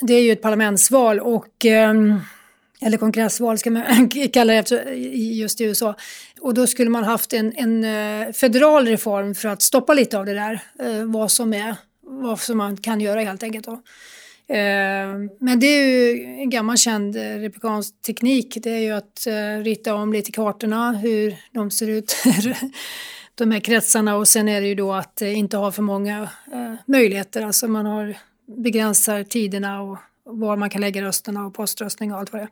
Det 0.00 0.14
är 0.14 0.22
ju 0.22 0.32
ett 0.32 0.42
parlamentsval 0.42 1.20
och 1.20 1.66
eh, 1.66 1.94
eller 2.82 2.98
kongressval 2.98 3.58
ska 3.58 3.70
man 3.70 4.08
kalla 4.32 4.52
det 4.52 4.58
efter, 4.58 4.92
just 4.92 5.60
i 5.60 5.64
USA. 5.64 5.94
Och 6.40 6.54
då 6.54 6.66
skulle 6.66 6.90
man 6.90 7.04
haft 7.04 7.32
en, 7.32 7.52
en 7.56 7.84
eh, 7.84 8.32
federal 8.32 8.86
reform 8.86 9.34
för 9.34 9.48
att 9.48 9.62
stoppa 9.62 9.94
lite 9.94 10.18
av 10.18 10.26
det 10.26 10.34
där, 10.34 10.60
eh, 10.78 11.04
vad 11.04 11.30
som 11.30 11.54
är, 11.54 11.76
vad 12.02 12.40
som 12.40 12.58
man 12.58 12.76
kan 12.76 13.00
göra 13.00 13.20
helt 13.20 13.42
enkelt. 13.42 13.66
Då. 13.66 13.72
Eh, 14.54 15.08
men 15.40 15.60
det 15.60 15.66
är 15.66 15.86
ju 15.86 16.24
en 16.24 16.50
gammal 16.50 16.78
känd 16.78 17.16
republikansk 17.16 18.02
teknik, 18.02 18.58
det 18.62 18.70
är 18.70 18.78
ju 18.78 18.92
att 18.92 19.26
rita 19.62 19.94
om 19.94 20.12
lite 20.12 20.32
kartorna, 20.32 20.92
hur 20.92 21.36
de 21.52 21.70
ser 21.70 21.88
ut, 21.88 22.16
de 23.34 23.50
här 23.50 23.60
kretsarna 23.60 24.16
och 24.16 24.28
sen 24.28 24.48
är 24.48 24.60
det 24.60 24.66
ju 24.66 24.74
då 24.74 24.92
att 24.92 25.22
inte 25.22 25.56
ha 25.56 25.72
för 25.72 25.82
många 25.82 26.28
möjligheter, 26.86 27.42
alltså 27.42 27.68
man 27.68 27.86
har 27.86 28.16
begränsar 28.46 29.22
tiderna 29.24 29.82
och 29.82 29.98
var 30.32 30.56
man 30.56 30.70
kan 30.70 30.80
lägga 30.80 31.02
rösterna 31.02 31.46
och 31.46 31.54
poströstning 31.54 32.12
och 32.12 32.18
allt 32.18 32.32
vad 32.32 32.42
det 32.42 32.44
är. 32.44 32.50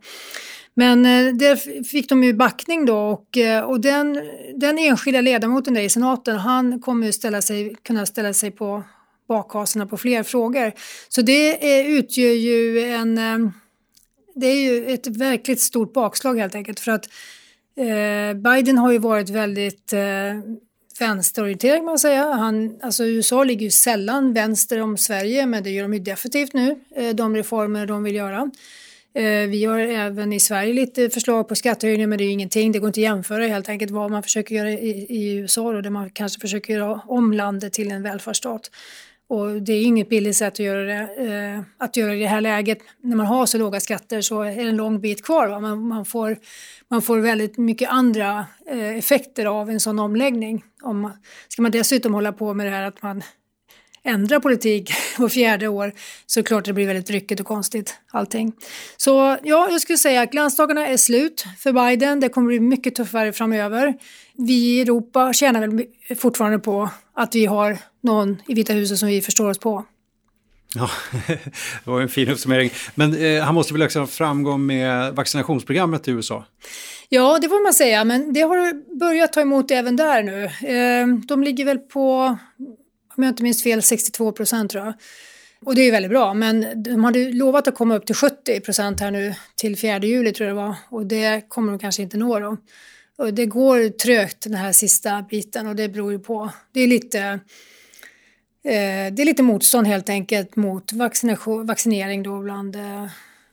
Men 0.74 1.06
eh, 1.06 1.34
där 1.34 1.84
fick 1.84 2.08
de 2.08 2.24
ju 2.24 2.32
backning 2.32 2.86
då 2.86 2.98
och, 2.98 3.36
eh, 3.36 3.64
och 3.64 3.80
den, 3.80 4.20
den 4.56 4.78
enskilda 4.78 5.20
ledamoten 5.20 5.74
där 5.74 5.80
i 5.80 5.88
senaten 5.88 6.36
han 6.36 6.80
kommer 6.80 7.12
ställa 7.12 7.42
sig, 7.42 7.76
kunna 7.82 8.06
ställa 8.06 8.32
sig 8.32 8.50
på 8.50 8.82
bakhasorna 9.28 9.86
på 9.86 9.96
fler 9.96 10.22
frågor. 10.22 10.72
Så 11.08 11.22
det 11.22 11.74
är, 11.74 11.84
utgör 11.84 12.32
ju 12.32 12.80
en... 12.80 13.18
Eh, 13.18 13.50
det 14.34 14.46
är 14.46 14.60
ju 14.60 14.86
ett 14.86 15.06
verkligt 15.06 15.60
stort 15.60 15.92
bakslag 15.92 16.38
helt 16.38 16.54
enkelt 16.54 16.80
för 16.80 16.90
att 16.90 17.06
eh, 17.76 18.40
Biden 18.40 18.78
har 18.78 18.92
ju 18.92 18.98
varit 18.98 19.30
väldigt 19.30 19.92
eh, 19.92 20.00
vänsterorientering. 21.00 21.84
man 21.84 21.98
säga. 21.98 22.24
Han, 22.24 22.78
alltså 22.82 23.04
USA 23.04 23.44
ligger 23.44 23.62
ju 23.62 23.70
sällan 23.70 24.32
vänster 24.32 24.80
om 24.80 24.96
Sverige 24.96 25.46
men 25.46 25.62
det 25.62 25.70
gör 25.70 25.82
de 25.82 25.94
ju 25.94 26.00
definitivt 26.00 26.52
nu, 26.52 26.80
eh, 26.96 27.14
de 27.14 27.36
reformer 27.36 27.86
de 27.86 28.02
vill 28.02 28.14
göra. 28.14 28.50
Eh, 29.14 29.48
vi 29.48 29.64
har 29.64 29.78
även 29.78 30.32
i 30.32 30.40
Sverige 30.40 30.72
lite 30.72 31.10
förslag 31.10 31.48
på 31.48 31.54
skattehöjningar 31.54 32.06
men 32.06 32.18
det 32.18 32.24
är 32.24 32.26
ju 32.26 32.32
ingenting, 32.32 32.72
det 32.72 32.78
går 32.78 32.88
inte 32.88 33.00
att 33.00 33.02
jämföra 33.02 33.46
helt 33.46 33.68
enkelt 33.68 33.90
vad 33.90 34.10
man 34.10 34.22
försöker 34.22 34.54
göra 34.54 34.70
i, 34.70 35.06
i 35.08 35.32
USA 35.34 35.72
då, 35.72 35.80
där 35.80 35.90
man 35.90 36.10
kanske 36.10 36.40
försöker 36.40 36.74
göra 36.74 37.00
om 37.06 37.32
landet 37.32 37.72
till 37.72 37.90
en 37.90 38.02
välfärdsstat. 38.02 38.70
Och 39.30 39.62
det 39.62 39.72
är 39.72 39.82
inget 39.82 40.08
billigt 40.08 40.36
sätt 40.36 40.52
att 40.52 40.58
göra 40.58 40.82
det, 40.82 41.08
eh, 41.18 41.62
att 41.78 41.96
göra 41.96 42.10
det 42.10 42.16
i 42.16 42.20
det 42.20 42.26
här 42.26 42.40
läget. 42.40 42.78
När 43.02 43.16
man 43.16 43.26
har 43.26 43.46
så 43.46 43.58
låga 43.58 43.80
skatter 43.80 44.20
så 44.20 44.42
är 44.42 44.56
det 44.56 44.62
en 44.62 44.76
lång 44.76 45.00
bit 45.00 45.24
kvar. 45.24 45.60
Man, 45.60 45.88
man, 45.88 46.04
får, 46.04 46.38
man 46.88 47.02
får 47.02 47.18
väldigt 47.18 47.58
mycket 47.58 47.90
andra 47.90 48.46
eh, 48.70 48.98
effekter 48.98 49.46
av 49.46 49.70
en 49.70 49.80
sån 49.80 49.98
omläggning. 49.98 50.64
Om, 50.82 51.12
ska 51.48 51.62
man 51.62 51.70
dessutom 51.70 52.14
hålla 52.14 52.32
på 52.32 52.54
med 52.54 52.66
det 52.66 52.70
här 52.70 52.82
att 52.82 53.02
man 53.02 53.22
ändrar 54.02 54.40
politik 54.40 54.92
var 55.18 55.28
fjärde 55.28 55.68
år 55.68 55.92
så 56.26 56.40
är 56.40 56.42
det 56.42 56.48
klart 56.48 56.64
det 56.64 56.72
blir 56.72 56.86
väldigt 56.86 57.10
ryckigt 57.10 57.40
och 57.40 57.46
konstigt 57.46 57.94
allting. 58.10 58.52
Så 58.96 59.36
ja, 59.42 59.68
jag 59.70 59.80
skulle 59.80 59.98
säga 59.98 60.22
att 60.22 60.30
glansdagarna 60.30 60.86
är 60.86 60.96
slut 60.96 61.44
för 61.58 61.72
Biden. 61.72 62.20
Det 62.20 62.28
kommer 62.28 62.48
bli 62.48 62.60
mycket 62.60 62.94
tuffare 62.94 63.32
framöver. 63.32 63.94
Vi 64.36 64.52
i 64.52 64.80
Europa 64.80 65.32
tjänar 65.32 65.60
väl 65.60 65.86
fortfarande 66.16 66.58
på 66.58 66.90
att 67.22 67.34
vi 67.34 67.46
har 67.46 67.78
någon 68.00 68.42
i 68.46 68.54
Vita 68.54 68.72
huset 68.72 68.98
som 68.98 69.08
vi 69.08 69.20
förstår 69.20 69.50
oss 69.50 69.58
på. 69.58 69.84
Ja, 70.74 70.90
det 71.84 71.90
var 71.90 72.00
en 72.00 72.08
fin 72.08 72.28
uppsummering. 72.28 72.70
Men 72.94 73.16
eh, 73.16 73.42
han 73.42 73.54
måste 73.54 73.72
väl 73.72 73.82
också 73.82 73.98
ha 73.98 74.06
framgång 74.06 74.66
med 74.66 75.14
vaccinationsprogrammet 75.14 76.08
i 76.08 76.10
USA? 76.10 76.44
Ja, 77.08 77.38
det 77.42 77.48
får 77.48 77.62
man 77.64 77.74
säga, 77.74 78.04
men 78.04 78.32
det 78.32 78.40
har 78.40 78.98
börjat 78.98 79.32
ta 79.32 79.40
emot 79.40 79.70
även 79.70 79.96
där 79.96 80.22
nu. 80.22 80.44
Eh, 80.44 81.06
de 81.26 81.42
ligger 81.42 81.64
väl 81.64 81.78
på, 81.78 82.36
om 83.16 83.22
jag 83.22 83.28
inte 83.28 83.42
minns 83.42 83.62
fel, 83.62 83.82
62 83.82 84.32
procent 84.32 84.70
tror 84.70 84.84
jag. 84.84 84.94
Och 85.64 85.74
det 85.74 85.80
är 85.80 85.84
ju 85.84 85.90
väldigt 85.90 86.10
bra, 86.10 86.34
men 86.34 86.82
de 86.82 87.04
hade 87.04 87.32
lovat 87.32 87.68
att 87.68 87.74
komma 87.74 87.96
upp 87.96 88.06
till 88.06 88.14
70 88.14 88.60
procent 88.60 89.00
här 89.00 89.10
nu 89.10 89.34
till 89.56 89.76
4 89.76 89.98
juli 89.98 90.32
tror 90.32 90.48
jag 90.48 90.56
det 90.56 90.62
var. 90.62 90.74
Och 90.88 91.06
det 91.06 91.48
kommer 91.48 91.72
de 91.72 91.78
kanske 91.78 92.02
inte 92.02 92.16
nå 92.16 92.38
då. 92.38 92.56
Och 93.20 93.34
det 93.34 93.46
går 93.46 93.88
trögt 93.88 94.42
den 94.42 94.54
här 94.54 94.72
sista 94.72 95.22
biten 95.30 95.66
och 95.66 95.76
det 95.76 95.88
beror 95.88 96.12
ju 96.12 96.18
på, 96.18 96.50
det 96.72 96.80
är 96.80 96.86
lite 96.86 97.20
eh, 98.64 99.12
det 99.12 99.22
är 99.22 99.24
lite 99.24 99.42
motstånd 99.42 99.86
helt 99.86 100.08
enkelt 100.08 100.56
mot 100.56 100.92
vaccinering 101.64 102.22
då 102.22 102.40
bland, 102.40 102.76
eh, 102.76 103.06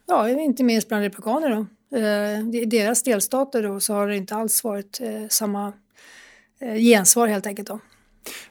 ja 0.07 0.29
inte 0.29 0.63
minst 0.63 0.87
bland 0.87 1.03
republikaner 1.03 1.49
då. 1.49 1.65
Eh, 1.97 2.61
I 2.61 2.65
deras 2.65 3.03
delstater 3.03 3.63
då 3.63 3.79
så 3.79 3.93
har 3.93 4.07
det 4.07 4.17
inte 4.17 4.35
alls 4.35 4.63
varit 4.63 5.01
samma 5.29 5.73
gensvar 6.59 7.27
helt 7.27 7.47
enkelt 7.47 7.67
då. 7.67 7.79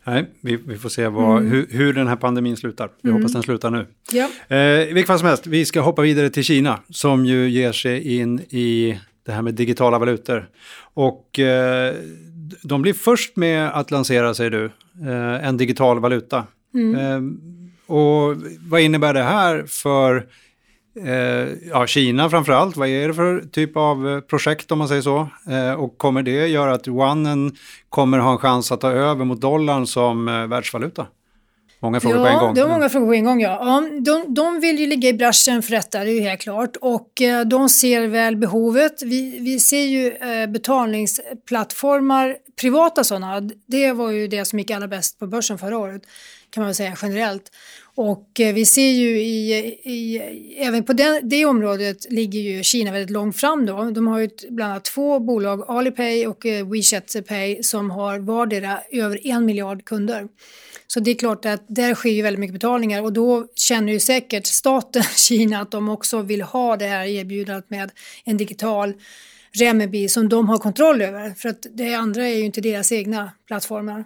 Nej, 0.04 0.30
vi, 0.40 0.56
vi 0.56 0.78
får 0.78 0.88
se 0.88 1.08
vad, 1.08 1.38
mm. 1.38 1.50
hur, 1.50 1.66
hur, 1.70 1.92
den 1.92 2.06
här 2.06 2.16
pandemin 2.16 2.56
slutar. 2.56 2.90
Vi 3.02 3.08
mm. 3.08 3.23
hoppas 3.23 3.32
den 3.32 3.42
slutar 3.42 3.70
nu. 3.70 3.87
Ja. 4.12 4.30
Eh, 4.49 4.58
I 4.58 4.92
vilket 4.92 5.06
fall 5.06 5.18
som 5.18 5.28
helst, 5.28 5.46
vi 5.46 5.64
ska 5.64 5.80
hoppa 5.80 6.02
vidare 6.02 6.30
till 6.30 6.44
Kina 6.44 6.80
som 6.90 7.26
ju 7.26 7.50
ger 7.50 7.73
sig 7.73 8.16
in 8.16 8.40
i 8.40 8.99
det 9.26 9.33
här 9.33 9.42
med 9.42 9.54
digitala 9.54 9.99
valutor. 9.99 10.49
Och 10.95 11.38
eh, 11.38 11.95
de 12.62 12.83
blir 12.83 12.92
först 12.92 13.37
med 13.37 13.71
att 13.71 13.90
lansera, 13.90 14.35
säger 14.35 14.50
du, 14.50 14.64
eh, 15.11 15.49
en 15.49 15.56
digital 15.56 16.00
valuta. 16.00 16.45
Mm. 16.75 16.95
Eh, 16.97 17.21
och 17.97 18.37
vad 18.68 18.80
innebär 18.80 19.14
det 19.14 19.23
här 19.23 19.64
för 19.66 20.26
eh, 21.04 21.49
ja, 21.71 21.87
Kina 21.87 22.30
framför 22.30 22.52
allt? 22.52 22.76
Vad 22.76 22.88
är 22.88 23.09
det 23.09 23.14
för 23.14 23.45
typ 23.52 23.76
av 23.76 24.09
eh, 24.09 24.21
projekt 24.21 24.73
om 24.73 24.78
man 24.78 24.88
säger 24.88 25.02
så? 25.02 25.28
Eh, 25.50 25.73
och 25.73 25.99
kommer 25.99 26.23
det 26.23 26.47
göra 26.47 26.73
att 26.73 26.88
yuanen 26.88 27.52
kommer 27.88 28.18
ha 28.18 28.33
en 28.33 28.38
chans 28.38 28.73
att 28.73 28.80
ta 28.80 28.90
över 28.90 29.25
mot 29.25 29.40
dollarn 29.40 29.87
som 29.87 30.25
världsvaluta? 30.25 31.06
Många 31.80 32.00
frågor 32.00 32.18
ja, 32.18 32.23
på 32.25 32.28
en 32.28 32.38
gång. 32.38 32.54
det 32.54 32.62
var 32.62 32.68
många 32.68 32.88
frågor 32.88 33.06
på 33.06 33.14
en 33.14 33.25
gång. 33.25 33.40
Ja. 33.40 33.59
ja 33.61 34.00
de, 34.00 34.35
de 34.35 34.61
vill 34.61 34.78
ju 34.78 34.87
ligga 34.87 35.09
i 35.09 35.12
bräschen 35.12 35.62
för 35.62 35.71
detta, 35.71 36.04
det 36.04 36.11
är 36.11 36.14
ju 36.14 36.21
helt 36.21 36.40
klart. 36.40 36.76
Och 36.76 37.23
eh, 37.23 37.45
de 37.45 37.68
ser 37.68 38.06
väl 38.06 38.37
behovet. 38.37 39.02
Vi, 39.02 39.38
vi 39.40 39.59
ser 39.61 39.85
ju 39.85 40.12
eh, 40.12 40.47
betalningsplattformar, 40.47 42.37
privata 42.61 43.04
sådana. 43.04 43.40
Det 43.66 43.92
var 43.92 44.11
ju 44.11 44.28
det 44.28 44.45
som 44.45 44.59
gick 44.59 44.71
allra 44.71 44.88
bäst 44.88 45.18
på 45.18 45.26
börsen 45.26 45.59
förra 45.59 45.78
året, 45.78 46.02
kan 46.57 46.65
man 46.65 46.75
säga 46.75 46.97
generellt. 47.03 47.53
Och 47.95 48.41
eh, 48.41 48.55
vi 48.55 48.67
ser 48.67 48.91
ju 48.91 49.21
i, 49.21 49.53
i 49.83 50.23
även 50.59 50.85
på 50.85 50.93
det, 50.93 51.21
det 51.23 51.45
området 51.45 52.07
ligger 52.11 52.41
ju 52.41 52.63
Kina 52.63 52.93
väldigt 52.93 53.11
långt 53.11 53.37
fram 53.37 53.67
då. 53.67 53.91
De 53.91 54.07
har 54.07 54.19
ju 54.19 54.29
bland 54.49 54.73
annat 54.73 54.85
två 54.85 55.21
bolag, 55.21 55.65
Alipay 55.69 56.27
och 56.27 56.47
eh, 56.47 56.69
WeChat 56.69 57.17
Pay, 57.29 57.63
som 57.63 57.91
har 57.91 58.19
vardera 58.19 58.81
över 58.91 59.27
en 59.27 59.45
miljard 59.45 59.85
kunder. 59.85 60.29
Så 60.87 61.01
det 61.01 61.11
är 61.11 61.15
klart 61.15 61.45
att 61.45 61.65
där 61.69 61.95
sker 61.95 62.11
ju 62.11 62.23
väldigt 62.23 62.41
mycket 62.41 62.55
betalningar 62.55 63.03
och 63.03 63.13
då 63.13 63.47
känner 63.55 63.93
ju 63.93 64.01
säkert 64.01 64.47
staten 64.47 65.03
Kina 65.17 65.61
att 65.61 65.71
de 65.71 65.89
också 65.89 66.23
vill 66.23 66.43
ha 66.43 66.77
det 66.77 66.87
här 66.87 67.05
erbjudandet 67.07 67.71
med 67.71 67.91
en 68.25 68.37
digital 68.37 68.95
renminbi 69.53 70.09
som 70.09 70.29
de 70.29 70.49
har 70.49 70.59
kontroll 70.59 71.03
över. 71.03 71.31
För 71.31 71.49
att 71.49 71.67
det 71.75 71.95
andra 71.95 72.29
är 72.29 72.35
ju 72.35 72.45
inte 72.45 72.61
deras 72.61 72.93
egna 72.93 73.33
plattformar 73.47 74.05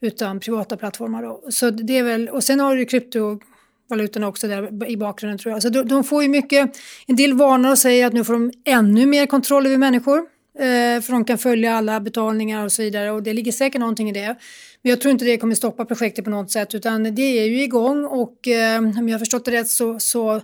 utan 0.00 0.40
privata 0.40 0.76
plattformar. 0.76 1.22
Då. 1.22 1.42
Så 1.50 1.70
det 1.70 1.98
är 1.98 2.02
väl, 2.02 2.28
och 2.28 2.44
sen 2.44 2.60
har 2.60 2.76
du 2.76 2.84
kryptovalutorna 2.84 4.28
också 4.28 4.48
där 4.48 4.90
i 4.90 4.96
bakgrunden 4.96 5.38
tror 5.38 5.52
jag. 5.52 5.62
Så 5.62 5.68
de, 5.68 5.82
de 5.82 6.04
får 6.04 6.22
ju 6.22 6.28
mycket, 6.28 6.76
en 7.06 7.16
del 7.16 7.32
varnar 7.32 7.70
och 7.70 7.78
säger 7.78 8.06
att 8.06 8.12
nu 8.12 8.24
får 8.24 8.32
de 8.32 8.52
ännu 8.64 9.06
mer 9.06 9.26
kontroll 9.26 9.66
över 9.66 9.78
människor. 9.78 10.34
Eh, 10.58 11.00
för 11.00 11.12
de 11.12 11.24
kan 11.24 11.38
följa 11.38 11.74
alla 11.74 12.00
betalningar 12.00 12.64
och 12.64 12.72
så 12.72 12.82
vidare 12.82 13.10
och 13.10 13.22
det 13.22 13.32
ligger 13.32 13.52
säkert 13.52 13.80
någonting 13.80 14.10
i 14.10 14.12
det. 14.12 14.36
Men 14.82 14.90
jag 14.90 15.00
tror 15.00 15.12
inte 15.12 15.24
det 15.24 15.36
kommer 15.36 15.54
stoppa 15.54 15.84
projektet 15.84 16.24
på 16.24 16.30
något 16.30 16.50
sätt 16.50 16.74
utan 16.74 17.14
det 17.14 17.22
är 17.22 17.44
ju 17.44 17.62
igång 17.62 18.04
och 18.04 18.48
eh, 18.48 18.78
om 18.78 19.08
jag 19.08 19.14
har 19.14 19.18
förstått 19.18 19.44
det 19.44 19.50
rätt 19.50 19.68
så, 19.68 19.98
så, 19.98 20.40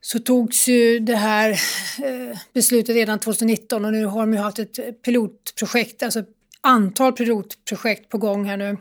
så 0.00 0.18
togs 0.18 0.68
ju 0.68 0.98
det 0.98 1.16
här 1.16 1.50
eh, 1.50 2.38
beslutet 2.52 2.94
redan 2.94 3.18
2019 3.18 3.84
och 3.84 3.92
nu 3.92 4.04
har 4.04 4.20
de 4.20 4.32
ju 4.32 4.38
haft 4.38 4.58
ett 4.58 5.02
pilotprojekt, 5.02 6.02
alltså 6.02 6.24
antal 6.60 7.12
pilotprojekt 7.12 8.08
på 8.08 8.18
gång 8.18 8.44
här 8.44 8.56
nu. 8.56 8.76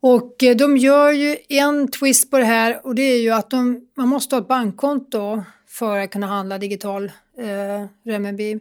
Och 0.00 0.42
eh, 0.42 0.56
de 0.56 0.76
gör 0.76 1.12
ju 1.12 1.36
en 1.48 1.88
twist 1.88 2.30
på 2.30 2.38
det 2.38 2.44
här 2.44 2.86
och 2.86 2.94
det 2.94 3.02
är 3.02 3.20
ju 3.20 3.30
att 3.30 3.50
de, 3.50 3.80
man 3.96 4.08
måste 4.08 4.34
ha 4.34 4.40
ett 4.42 4.48
bankkonto 4.48 5.42
för 5.68 5.98
att 5.98 6.10
kunna 6.10 6.26
handla 6.26 6.58
digital 6.58 7.04
eh, 7.38 7.86
renminbi. 8.04 8.58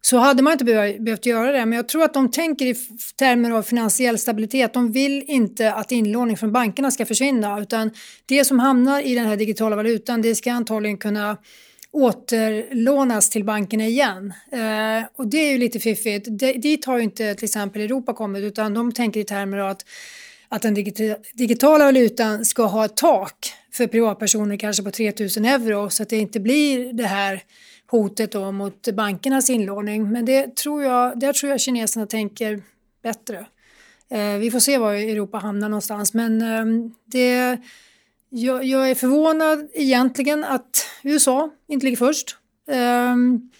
Så 0.00 0.18
hade 0.18 0.42
man 0.42 0.52
inte 0.52 0.64
behövt 0.64 1.26
göra 1.26 1.52
det, 1.52 1.66
men 1.66 1.76
jag 1.76 1.88
tror 1.88 2.02
att 2.04 2.14
de 2.14 2.30
tänker 2.30 2.66
i 2.66 2.74
termer 3.18 3.50
av 3.50 3.62
finansiell 3.62 4.18
stabilitet. 4.18 4.72
De 4.72 4.92
vill 4.92 5.24
inte 5.26 5.72
att 5.72 5.92
inlåning 5.92 6.36
från 6.36 6.52
bankerna 6.52 6.90
ska 6.90 7.06
försvinna, 7.06 7.60
utan 7.60 7.90
det 8.26 8.44
som 8.44 8.58
hamnar 8.58 9.00
i 9.00 9.14
den 9.14 9.26
här 9.26 9.36
digitala 9.36 9.76
valutan, 9.76 10.22
det 10.22 10.34
ska 10.34 10.52
antagligen 10.52 10.98
kunna 10.98 11.36
återlånas 11.96 13.30
till 13.30 13.44
bankerna 13.44 13.86
igen. 13.86 14.32
Eh, 14.52 15.08
och 15.16 15.26
det 15.26 15.38
är 15.38 15.52
ju 15.52 15.58
lite 15.58 15.80
fiffigt. 15.80 16.26
De, 16.30 16.52
dit 16.52 16.84
har 16.84 16.96
ju 16.96 17.04
inte 17.04 17.34
till 17.34 17.44
exempel 17.44 17.82
Europa 17.82 18.12
kommit, 18.12 18.42
utan 18.42 18.74
de 18.74 18.92
tänker 18.92 19.20
i 19.20 19.24
termer 19.24 19.58
av 19.58 19.70
att, 19.70 19.84
att 20.48 20.62
den 20.62 20.74
digitala 21.34 21.84
valutan 21.84 22.44
ska 22.44 22.64
ha 22.64 22.84
ett 22.84 22.96
tak 22.96 23.52
för 23.72 23.86
privatpersoner 23.86 24.56
kanske 24.56 24.82
på 24.82 24.90
3000 24.90 25.44
euro 25.44 25.90
så 25.90 26.02
att 26.02 26.08
det 26.08 26.16
inte 26.16 26.40
blir 26.40 26.92
det 26.92 27.06
här 27.06 27.42
hotet 27.90 28.32
då 28.32 28.52
mot 28.52 28.88
bankernas 28.88 29.50
inlåning. 29.50 30.12
Men 30.12 30.24
det 30.24 30.56
tror 30.56 30.82
jag, 30.82 31.20
där 31.20 31.32
tror 31.32 31.50
jag 31.50 31.60
kineserna 31.60 32.06
tänker 32.06 32.62
bättre. 33.02 33.46
Eh, 34.10 34.38
vi 34.38 34.50
får 34.50 34.60
se 34.60 34.78
var 34.78 34.92
Europa 34.94 35.38
hamnar 35.38 35.68
någonstans 35.68 36.14
men 36.14 36.42
eh, 36.42 36.90
det, 37.04 37.58
jag, 38.30 38.64
jag, 38.64 38.90
är 38.90 38.94
förvånad 38.94 39.68
egentligen 39.74 40.44
att 40.44 40.86
USA 41.02 41.50
inte 41.68 41.84
ligger 41.84 41.96
först. 41.96 42.36
Um, 43.12 43.50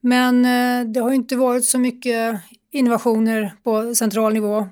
men 0.00 0.44
eh, 0.44 0.92
det 0.92 1.00
har 1.00 1.12
inte 1.12 1.36
varit 1.36 1.64
så 1.64 1.78
mycket 1.78 2.40
innovationer 2.72 3.52
på 3.62 3.94
central 3.94 4.32
nivå. 4.32 4.68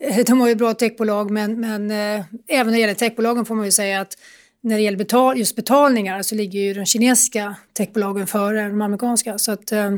Eh, 0.00 0.24
de 0.26 0.40
har 0.40 0.48
ju 0.48 0.54
bra 0.54 0.74
techbolag 0.74 1.30
men, 1.30 1.60
men 1.60 1.90
eh, 1.90 2.24
även 2.48 2.66
när 2.66 2.72
det 2.72 2.80
gäller 2.80 2.94
techbolagen 2.94 3.44
får 3.44 3.54
man 3.54 3.64
ju 3.64 3.70
säga 3.70 4.00
att 4.00 4.18
när 4.60 4.76
det 4.76 4.82
gäller 4.82 4.98
betal, 4.98 5.38
just 5.38 5.56
betalningar 5.56 6.22
så 6.22 6.34
ligger 6.34 6.60
ju 6.60 6.74
de 6.74 6.86
kinesiska 6.86 7.56
techbolagen 7.72 8.26
före 8.26 8.68
de 8.68 8.82
amerikanska. 8.82 9.38
Så 9.38 9.52
att, 9.52 9.72
eh, 9.72 9.96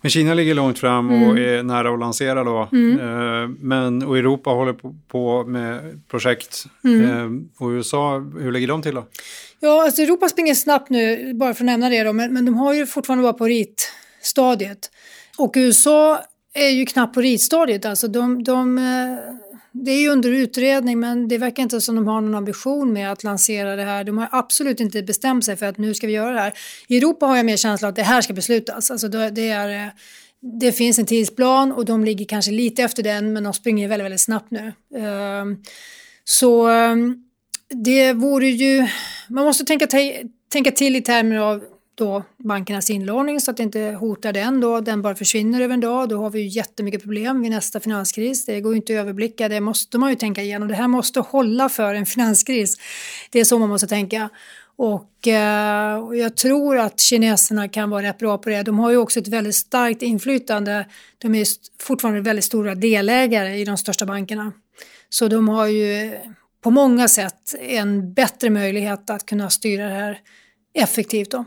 men 0.00 0.10
Kina 0.10 0.34
ligger 0.34 0.54
långt 0.54 0.78
fram 0.78 1.10
och 1.10 1.30
mm. 1.30 1.36
är 1.36 1.62
nära 1.62 1.94
att 1.94 2.00
lansera 2.00 2.44
då. 2.44 2.68
Mm. 2.72 3.00
Eh, 3.00 3.48
men, 3.58 4.02
och 4.02 4.18
Europa 4.18 4.50
håller 4.50 4.72
på, 5.08 5.44
med 5.44 6.00
projekt. 6.08 6.64
Mm. 6.84 7.04
Eh, 7.04 7.64
och 7.64 7.68
USA, 7.68 8.18
hur 8.18 8.52
ligger 8.52 8.68
de 8.68 8.82
till 8.82 8.94
då? 8.94 9.06
Ja, 9.60 9.84
alltså 9.84 10.02
Europa 10.02 10.28
springer 10.28 10.54
snabbt 10.54 10.90
nu, 10.90 11.34
bara 11.34 11.54
för 11.54 11.64
att 11.64 11.66
nämna 11.66 11.88
det 11.88 12.02
då, 12.02 12.12
men, 12.12 12.34
men 12.34 12.44
de 12.44 12.54
har 12.54 12.74
ju 12.74 12.86
fortfarande 12.86 13.22
bara 13.22 13.32
på 13.32 13.46
ritstadiet. 13.46 14.90
Och 15.38 15.52
USA 15.56 16.20
är 16.54 16.70
ju 16.70 16.86
knappt 16.86 17.14
på 17.14 17.20
ritstadiet, 17.20 17.84
alltså 17.84 18.08
de, 18.08 18.44
de 18.44 18.78
det 19.72 19.90
är 19.90 20.00
ju 20.00 20.08
under 20.08 20.32
utredning 20.32 21.00
men 21.00 21.28
det 21.28 21.38
verkar 21.38 21.62
inte 21.62 21.80
som 21.80 21.94
de 21.94 22.06
har 22.06 22.20
någon 22.20 22.34
ambition 22.34 22.92
med 22.92 23.12
att 23.12 23.24
lansera 23.24 23.76
det 23.76 23.82
här. 23.82 24.04
De 24.04 24.18
har 24.18 24.28
absolut 24.32 24.80
inte 24.80 25.02
bestämt 25.02 25.44
sig 25.44 25.56
för 25.56 25.66
att 25.66 25.78
nu 25.78 25.94
ska 25.94 26.06
vi 26.06 26.12
göra 26.12 26.32
det 26.32 26.40
här. 26.40 26.52
I 26.88 26.96
Europa 26.96 27.26
har 27.26 27.36
jag 27.36 27.46
mer 27.46 27.56
känsla 27.56 27.88
att 27.88 27.96
det 27.96 28.02
här 28.02 28.20
ska 28.20 28.32
beslutas. 28.32 28.90
Alltså 28.90 29.08
det, 29.08 29.48
är, 29.48 29.86
eh, 29.86 29.92
det 30.60 30.72
finns 30.72 30.98
en 30.98 31.06
tidsplan 31.06 31.72
och 31.72 31.84
de 31.84 32.04
ligger 32.04 32.24
kanske 32.24 32.50
lite 32.50 32.82
efter 32.82 33.02
den 33.02 33.32
men 33.32 33.44
de 33.44 33.52
springer 33.52 33.88
väldigt, 33.88 34.04
väldigt 34.04 34.20
snabbt 34.20 34.50
nu. 34.50 34.72
Ehm, 34.96 35.56
så 36.24 36.66
ehm, 36.66 37.16
det 37.68 38.12
vore 38.12 38.48
ju, 38.48 38.86
man 39.28 39.44
måste 39.44 39.64
tänka, 39.64 39.86
tänka 40.52 40.70
till 40.70 40.96
i 40.96 41.00
termer 41.00 41.36
av 41.36 41.64
då 42.04 42.22
bankernas 42.36 42.90
inlåning 42.90 43.40
så 43.40 43.50
att 43.50 43.56
det 43.56 43.62
inte 43.62 43.80
hotar 43.80 44.32
den 44.32 44.60
då, 44.60 44.80
den 44.80 45.02
bara 45.02 45.14
försvinner 45.14 45.60
över 45.60 45.74
en 45.74 45.80
dag. 45.80 46.08
Då 46.08 46.22
har 46.22 46.30
vi 46.30 46.40
ju 46.40 46.46
jättemycket 46.46 47.02
problem 47.02 47.42
vid 47.42 47.50
nästa 47.50 47.80
finanskris. 47.80 48.46
Det 48.46 48.60
går 48.60 48.72
ju 48.72 48.76
inte 48.76 48.92
att 48.92 48.98
överblicka, 48.98 49.48
det 49.48 49.60
måste 49.60 49.98
man 49.98 50.10
ju 50.10 50.16
tänka 50.16 50.42
igenom. 50.42 50.68
Det 50.68 50.74
här 50.74 50.88
måste 50.88 51.20
hålla 51.20 51.68
för 51.68 51.94
en 51.94 52.06
finanskris. 52.06 52.76
Det 53.30 53.40
är 53.40 53.44
så 53.44 53.58
man 53.58 53.68
måste 53.68 53.86
tänka. 53.86 54.28
Och 54.76 55.28
eh, 55.28 55.98
jag 56.12 56.36
tror 56.36 56.78
att 56.78 57.00
kineserna 57.00 57.68
kan 57.68 57.90
vara 57.90 58.02
rätt 58.02 58.18
bra 58.18 58.38
på 58.38 58.48
det. 58.48 58.62
De 58.62 58.78
har 58.78 58.90
ju 58.90 58.96
också 58.96 59.20
ett 59.20 59.28
väldigt 59.28 59.54
starkt 59.54 60.02
inflytande. 60.02 60.86
De 61.18 61.34
är 61.34 61.46
fortfarande 61.80 62.20
väldigt 62.20 62.44
stora 62.44 62.74
delägare 62.74 63.58
i 63.58 63.64
de 63.64 63.76
största 63.76 64.06
bankerna. 64.06 64.52
Så 65.08 65.28
de 65.28 65.48
har 65.48 65.66
ju 65.66 66.18
på 66.62 66.70
många 66.70 67.08
sätt 67.08 67.54
en 67.60 68.14
bättre 68.14 68.50
möjlighet 68.50 69.10
att 69.10 69.26
kunna 69.26 69.50
styra 69.50 69.88
det 69.88 69.94
här 69.94 70.18
effektivt. 70.74 71.30
Då. 71.30 71.44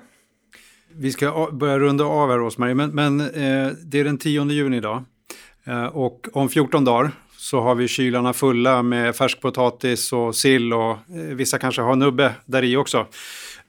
Vi 0.98 1.12
ska 1.12 1.50
börja 1.52 1.80
runda 1.80 2.04
av 2.04 2.30
här 2.30 2.38
Rosmarie, 2.38 2.76
men, 2.76 2.90
men 2.90 3.22
eh, 3.22 3.72
det 3.84 4.00
är 4.00 4.04
den 4.04 4.18
10 4.18 4.46
juni 4.46 4.78
idag. 4.78 5.04
Eh, 5.64 5.86
och 5.86 6.28
om 6.34 6.50
14 6.50 6.86
dagar 6.86 7.12
så 7.38 7.62
har 7.62 7.76
vi 7.76 7.88
kylarna 7.88 8.34
fulla 8.34 8.84
med 8.84 9.16
färskpotatis 9.16 10.14
och 10.14 10.36
sill 10.36 10.74
och 10.74 10.92
eh, 10.92 10.98
vissa 11.16 11.58
kanske 11.58 11.82
har 11.82 11.96
nubbe 11.96 12.34
där 12.46 12.64
i 12.64 12.78
också. 12.78 13.08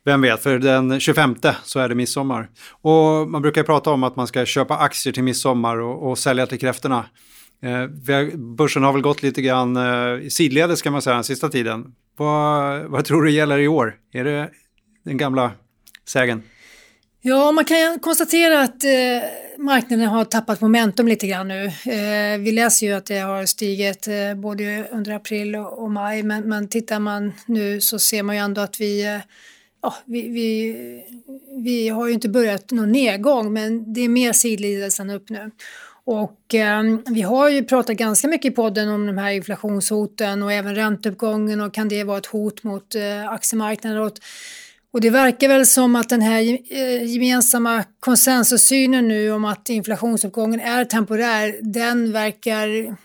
Vem 0.05 0.21
vet, 0.21 0.43
för 0.43 0.59
den 0.59 1.01
25 1.01 1.35
så 1.65 1.81
är 1.81 1.89
det 1.89 1.95
midsommar. 1.95 2.49
Och 2.71 3.29
man 3.29 3.43
brukar 3.43 3.63
prata 3.63 3.91
om 3.91 4.03
att 4.03 4.17
man 4.17 4.27
ska 4.27 4.45
köpa 4.45 4.77
aktier 4.77 5.13
till 5.13 5.25
midsommar 5.25 5.81
och, 5.81 6.11
och 6.11 6.19
sälja 6.19 6.47
till 6.47 6.59
kräftorna. 6.59 7.05
Eh, 7.63 8.37
börsen 8.37 8.83
har 8.83 8.93
väl 8.93 9.03
gått 9.03 9.23
lite 9.23 9.43
grann 9.43 9.77
eh, 9.77 10.29
sidledes 10.29 10.83
kan 10.83 10.93
man 10.93 11.03
säga 11.03 11.15
den 11.15 11.25
sista 11.25 11.49
tiden. 11.49 11.95
Vad, 12.17 12.85
vad 12.85 13.05
tror 13.05 13.23
du 13.23 13.31
gäller 13.31 13.59
i 13.59 13.69
år? 13.69 13.95
Är 14.13 14.25
det 14.25 14.51
den 15.05 15.17
gamla 15.17 15.53
sägen? 16.09 16.43
Ja, 17.29 17.53
man 17.53 17.65
kan 17.65 17.99
konstatera 17.99 18.61
att 18.61 18.85
eh, 18.85 18.91
marknaden 19.59 20.07
har 20.07 20.25
tappat 20.25 20.61
momentum 20.61 21.09
lite 21.09 21.27
grann 21.27 21.49
nu. 21.49 21.65
Eh, 21.67 22.39
vi 22.39 22.53
läser 22.53 22.87
ju 22.87 22.93
att 22.93 23.07
det 23.07 23.19
har 23.19 23.47
stigit 23.47 24.09
eh, 24.09 24.35
både 24.35 24.89
under 24.93 25.13
april 25.13 25.57
och, 25.57 25.83
och 25.83 25.91
maj, 25.91 26.23
men, 26.23 26.49
men 26.49 26.69
tittar 26.69 27.01
man 27.01 27.33
nu 27.47 27.81
så 27.81 27.99
ser 27.99 28.23
man 28.23 28.37
ju 28.37 28.43
ändå 28.43 28.61
att 28.61 28.81
vi 28.81 29.05
eh, 29.05 29.19
Ja, 29.83 29.95
vi, 30.05 30.29
vi, 30.29 30.77
vi 31.65 31.89
har 31.89 32.07
ju 32.07 32.13
inte 32.13 32.29
börjat 32.29 32.71
någon 32.71 32.93
nedgång 32.93 33.53
men 33.53 33.93
det 33.93 34.01
är 34.01 34.09
mer 34.09 34.33
sidledes 34.33 35.01
än 35.01 35.11
upp 35.11 35.31
nu. 35.31 35.51
Och 36.05 36.55
eh, 36.55 36.83
vi 37.07 37.23
har 37.23 37.49
ju 37.49 37.65
pratat 37.65 37.97
ganska 37.97 38.29
mycket 38.29 38.53
i 38.53 38.55
podden 38.55 38.89
om 38.89 39.07
de 39.07 39.19
här 39.19 39.31
inflationshoten 39.31 40.43
och 40.43 40.53
även 40.53 40.75
ränteuppgången 40.75 41.61
och 41.61 41.75
kan 41.75 41.89
det 41.89 42.05
vara 42.05 42.19
ett 42.19 42.27
hot 42.27 42.63
mot 42.63 42.95
eh, 42.95 43.29
aktiemarknaden. 43.29 44.03
Och 44.03 44.13
och 44.93 45.01
det 45.01 45.11
verkar 45.11 45.49
väl 45.49 45.67
som 45.67 45.97
att 45.97 46.09
den 46.09 46.23
här 46.23 46.59
eh, 46.71 47.05
gemensamma 47.05 47.85
konsensussynen 48.01 49.09
nu 49.09 49.33
om 49.33 49.45
att 49.45 49.69
inflationsuppgången 49.69 50.61
är 50.61 50.85
temporär, 50.85 51.57
den 51.63 52.13
verkar 52.13 52.97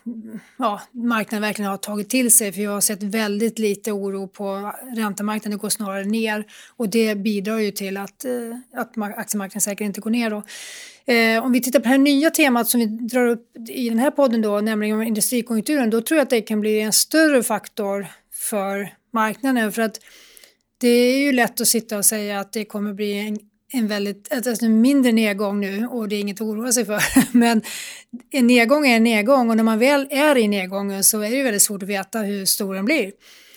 ja, 0.58 0.82
marknaden 0.92 1.42
verkligen 1.42 1.72
ha 1.72 1.78
tagit 1.78 2.10
till 2.10 2.32
sig. 2.32 2.52
För 2.52 2.62
jag 2.62 2.72
har 2.72 2.82
sett 2.82 3.04
väldigt 3.04 3.60
lite 3.60 3.92
oro 3.92 4.28
på 4.28 4.74
räntemarknaden, 4.96 5.58
det 5.58 5.62
går 5.62 5.70
snarare 5.70 6.04
ner. 6.04 6.46
Och 6.78 6.90
det 6.90 7.16
bidrar 7.16 7.58
ju 7.58 7.72
till 7.72 7.98
att, 7.98 8.26
eh, 8.26 8.32
att 8.82 8.98
aktiemarknaden 8.98 9.62
säkert 9.62 9.86
inte 9.86 10.02
går 10.02 10.12
ner 10.12 10.30
då. 10.30 10.44
Eh, 11.14 11.46
om 11.46 11.52
vi 11.52 11.62
tittar 11.62 11.80
på 11.80 11.84
det 11.84 11.90
här 11.90 11.98
nya 11.98 12.30
temat 12.30 12.70
som 12.70 12.80
vi 12.80 12.86
drar 12.86 13.28
upp 13.28 13.48
i 13.70 13.90
den 13.90 14.00
här 14.00 14.12
podden 14.12 14.42
då, 14.42 14.62
nämligen 14.62 15.04
industrikonjunkturen, 15.04 15.90
då 15.90 16.02
tror 16.02 16.18
jag 16.18 16.24
att 16.24 16.30
det 16.30 16.42
kan 16.42 16.60
bli 16.60 16.82
en 16.82 16.94
större 16.94 17.44
faktor 17.44 18.08
för 18.34 18.94
marknaden. 19.14 19.72
För 19.72 19.82
att 19.82 20.00
det 20.82 20.88
är 20.88 21.20
ju 21.20 21.32
lätt 21.32 21.62
att 21.62 21.68
sitta 21.68 21.98
och 21.98 22.06
säga 22.06 22.40
att 22.40 22.54
det 22.54 22.66
kommer 22.66 22.94
bli 22.94 23.14
en, 23.14 23.40
en 23.74 23.88
väldigt, 23.88 24.34
alltså 24.34 24.66
en 24.66 24.82
mindre 24.82 25.12
nedgång 25.12 25.60
nu 25.60 25.88
och 25.88 26.10
det 26.10 26.16
är 26.16 26.20
inget 26.20 26.42
att 26.42 26.48
oroa 26.48 26.72
sig 26.72 26.86
för. 26.86 27.02
Men 27.38 27.62
en 28.32 28.48
nedgång 28.48 28.88
är 28.88 28.96
en 28.96 29.04
nedgång 29.04 29.50
och 29.50 29.58
när 29.58 29.64
man 29.64 29.80
väl 29.80 30.08
är 30.10 30.38
i 30.38 30.48
nedgången 30.48 31.04
så 31.04 31.22
är 31.22 31.32
det 31.32 31.44
väldigt 31.44 31.62
svårt 31.62 31.84
att 31.84 31.90
veta 31.90 32.20
hur 32.20 32.46
stor 32.46 32.76
den 32.76 32.86
blir. 32.86 33.12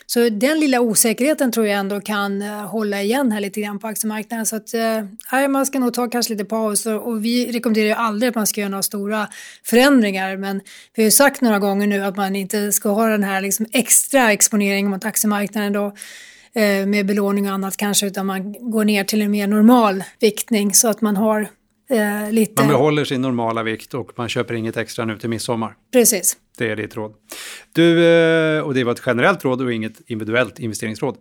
Så 0.06 0.28
den 0.28 0.60
lilla 0.60 0.80
osäkerheten 0.80 1.52
tror 1.52 1.66
jag 1.66 1.78
ändå 1.78 2.00
kan 2.00 2.42
eh, 2.42 2.48
hålla 2.48 3.02
igen 3.02 3.32
här 3.32 3.40
lite 3.40 3.60
grann 3.60 3.78
på 3.78 3.87
aktiemarknaden. 3.87 4.46
Så 4.46 4.56
att, 4.56 4.74
eh, 4.74 5.48
man 5.48 5.66
ska 5.66 5.78
nog 5.78 5.94
ta 5.94 6.08
kanske 6.10 6.32
lite 6.32 6.44
paus 6.44 6.87
och, 6.87 7.08
och, 7.08 7.24
vi 7.24 7.52
rekommenderar 7.52 7.87
ju 7.87 7.92
aldrig 7.92 8.28
att 8.28 8.34
man 8.34 8.46
ska 8.46 8.60
göra 8.60 8.70
några 8.70 8.82
stora 8.82 9.28
förändringar. 9.62 10.37
Men 10.37 10.60
vi 10.94 11.02
har 11.02 11.04
ju 11.04 11.10
sagt 11.10 11.40
några 11.40 11.58
gånger 11.58 11.87
nu 11.87 12.04
att 12.04 12.16
man 12.16 12.37
inte 12.37 12.72
ska 12.72 12.88
ha 12.88 13.06
den 13.06 13.24
här 13.24 13.40
liksom 13.40 13.66
extra 13.72 14.32
exponeringen 14.32 14.90
mot 14.90 15.04
aktiemarknaden 15.04 15.72
då 15.72 15.94
med 16.86 17.06
belåning 17.06 17.46
och 17.48 17.52
annat 17.52 17.76
kanske 17.76 18.06
utan 18.06 18.26
man 18.26 18.52
går 18.70 18.84
ner 18.84 19.04
till 19.04 19.22
en 19.22 19.30
mer 19.30 19.46
normal 19.46 20.04
viktning 20.20 20.74
så 20.74 20.88
att 20.88 21.00
man 21.00 21.16
har 21.16 21.48
eh, 21.90 22.32
lite... 22.32 22.62
Man 22.62 22.68
behåller 22.68 23.04
sin 23.04 23.20
normala 23.20 23.62
vikt 23.62 23.94
och 23.94 24.10
man 24.16 24.28
köper 24.28 24.54
inget 24.54 24.76
extra 24.76 25.04
nu 25.04 25.18
till 25.18 25.28
midsommar. 25.28 25.76
Precis. 25.92 26.36
Det 26.58 26.70
är 26.70 26.76
ditt 26.76 26.96
råd. 26.96 27.14
Du, 27.72 28.06
eh, 28.06 28.60
och 28.60 28.74
det 28.74 28.84
var 28.84 28.92
ett 28.92 29.02
generellt 29.06 29.44
råd 29.44 29.60
och 29.60 29.72
inget 29.72 30.00
individuellt 30.06 30.58
investeringsråd. 30.58 31.16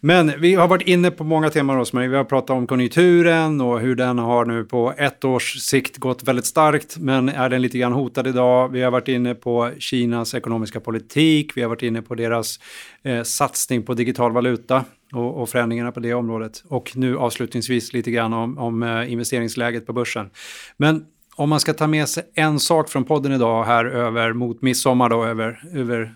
Men 0.00 0.32
vi 0.40 0.54
har 0.54 0.68
varit 0.68 0.88
inne 0.88 1.10
på 1.10 1.24
många 1.24 1.50
teman, 1.50 1.76
Rosmarie. 1.76 2.08
Vi 2.08 2.16
har 2.16 2.24
pratat 2.24 2.50
om 2.50 2.66
konjunkturen 2.66 3.60
och 3.60 3.80
hur 3.80 3.94
den 3.94 4.18
har 4.18 4.44
nu 4.44 4.64
på 4.64 4.94
ett 4.98 5.24
års 5.24 5.56
sikt 5.58 5.96
gått 5.96 6.22
väldigt 6.22 6.46
starkt, 6.46 6.98
men 6.98 7.28
är 7.28 7.48
den 7.48 7.62
lite 7.62 7.78
grann 7.78 7.92
hotad 7.92 8.26
idag? 8.26 8.68
Vi 8.68 8.82
har 8.82 8.90
varit 8.90 9.08
inne 9.08 9.34
på 9.34 9.70
Kinas 9.78 10.34
ekonomiska 10.34 10.80
politik, 10.80 11.56
vi 11.56 11.62
har 11.62 11.68
varit 11.68 11.82
inne 11.82 12.02
på 12.02 12.14
deras 12.14 12.60
eh, 13.02 13.22
satsning 13.22 13.82
på 13.82 13.94
digital 13.94 14.32
valuta 14.32 14.84
och, 15.12 15.42
och 15.42 15.48
förändringarna 15.48 15.92
på 15.92 16.00
det 16.00 16.14
området. 16.14 16.62
Och 16.68 16.92
nu 16.94 17.18
avslutningsvis 17.18 17.92
lite 17.92 18.10
grann 18.10 18.32
om, 18.32 18.58
om 18.58 18.82
eh, 18.82 19.12
investeringsläget 19.12 19.86
på 19.86 19.92
börsen. 19.92 20.30
Men 20.76 21.04
om 21.40 21.48
man 21.48 21.60
ska 21.60 21.74
ta 21.74 21.86
med 21.86 22.08
sig 22.08 22.30
en 22.34 22.60
sak 22.60 22.88
från 22.88 23.04
podden 23.04 23.32
idag 23.32 23.64
här 23.64 23.84
över 23.84 24.32
mot 24.32 24.62
midsommar 24.62 25.08
då, 25.08 25.24
över, 25.24 25.62
över 25.74 26.14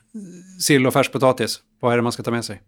sill 0.60 0.86
och 0.86 0.92
färskpotatis, 0.92 1.60
vad 1.80 1.92
är 1.92 1.96
det 1.96 2.02
man 2.02 2.12
ska 2.12 2.22
ta 2.22 2.30
med 2.30 2.44
sig? 2.44 2.62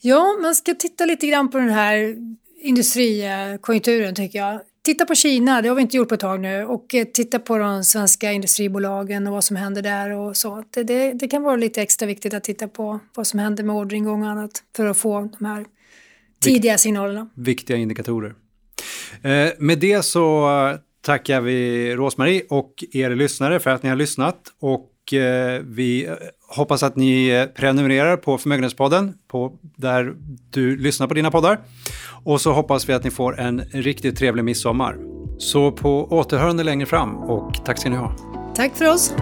Ja, 0.00 0.38
man 0.42 0.54
ska 0.54 0.74
titta 0.74 1.04
lite 1.04 1.26
grann 1.26 1.50
på 1.50 1.58
den 1.58 1.68
här 1.68 2.16
industrikonjunkturen 2.62 4.14
tycker 4.14 4.38
jag. 4.38 4.60
Titta 4.84 5.04
på 5.04 5.14
Kina, 5.14 5.62
det 5.62 5.68
har 5.68 5.76
vi 5.76 5.82
inte 5.82 5.96
gjort 5.96 6.08
på 6.08 6.14
ett 6.14 6.20
tag 6.20 6.40
nu, 6.40 6.64
och 6.64 6.94
eh, 6.94 7.04
titta 7.04 7.38
på 7.38 7.58
de 7.58 7.84
svenska 7.84 8.32
industribolagen 8.32 9.26
och 9.26 9.32
vad 9.32 9.44
som 9.44 9.56
händer 9.56 9.82
där 9.82 10.10
och 10.10 10.36
så. 10.36 10.64
Det, 10.70 10.82
det, 10.82 11.12
det 11.12 11.28
kan 11.28 11.42
vara 11.42 11.56
lite 11.56 11.82
extra 11.82 12.06
viktigt 12.06 12.34
att 12.34 12.44
titta 12.44 12.68
på 12.68 13.00
vad 13.14 13.26
som 13.26 13.38
händer 13.38 13.64
med 13.64 13.76
orderingång 13.76 14.22
och 14.22 14.28
annat 14.28 14.62
för 14.76 14.86
att 14.86 14.98
få 14.98 15.30
de 15.38 15.44
här 15.44 15.64
tidiga 16.42 16.78
signalerna. 16.78 17.30
Viktiga 17.34 17.76
indikatorer. 17.76 18.34
Eh, 19.22 19.52
med 19.58 19.78
det 19.78 20.04
så 20.04 20.48
tackar 21.02 21.40
vi 21.40 21.94
Rosmarie 21.96 22.42
och 22.48 22.84
er 22.92 23.10
lyssnare 23.10 23.60
för 23.60 23.70
att 23.70 23.82
ni 23.82 23.88
har 23.88 23.96
lyssnat. 23.96 24.36
Och 24.60 25.14
eh, 25.14 25.62
vi 25.64 26.06
eh, 26.06 26.12
hoppas 26.56 26.82
att 26.82 26.96
ni 26.96 27.28
eh, 27.28 27.46
prenumererar 27.46 28.16
på 28.16 28.38
Förmögenhetspodden 28.38 29.14
på 29.28 29.52
där 29.76 30.14
du 30.50 30.76
lyssnar 30.76 31.06
på 31.06 31.14
dina 31.14 31.30
poddar. 31.30 31.58
Och 32.24 32.40
så 32.40 32.52
hoppas 32.52 32.88
vi 32.88 32.92
att 32.92 33.04
ni 33.04 33.10
får 33.10 33.40
en 33.40 33.60
riktigt 33.60 34.16
trevlig 34.16 34.44
midsommar. 34.44 34.96
Så 35.38 35.72
på 35.72 36.04
återhörande 36.04 36.64
längre 36.64 36.86
fram 36.86 37.16
och 37.16 37.64
tack 37.64 37.78
ska 37.78 37.90
ni 37.90 37.96
ha. 37.96 38.16
Tack 38.54 38.76
för 38.76 38.92
oss. 38.94 39.14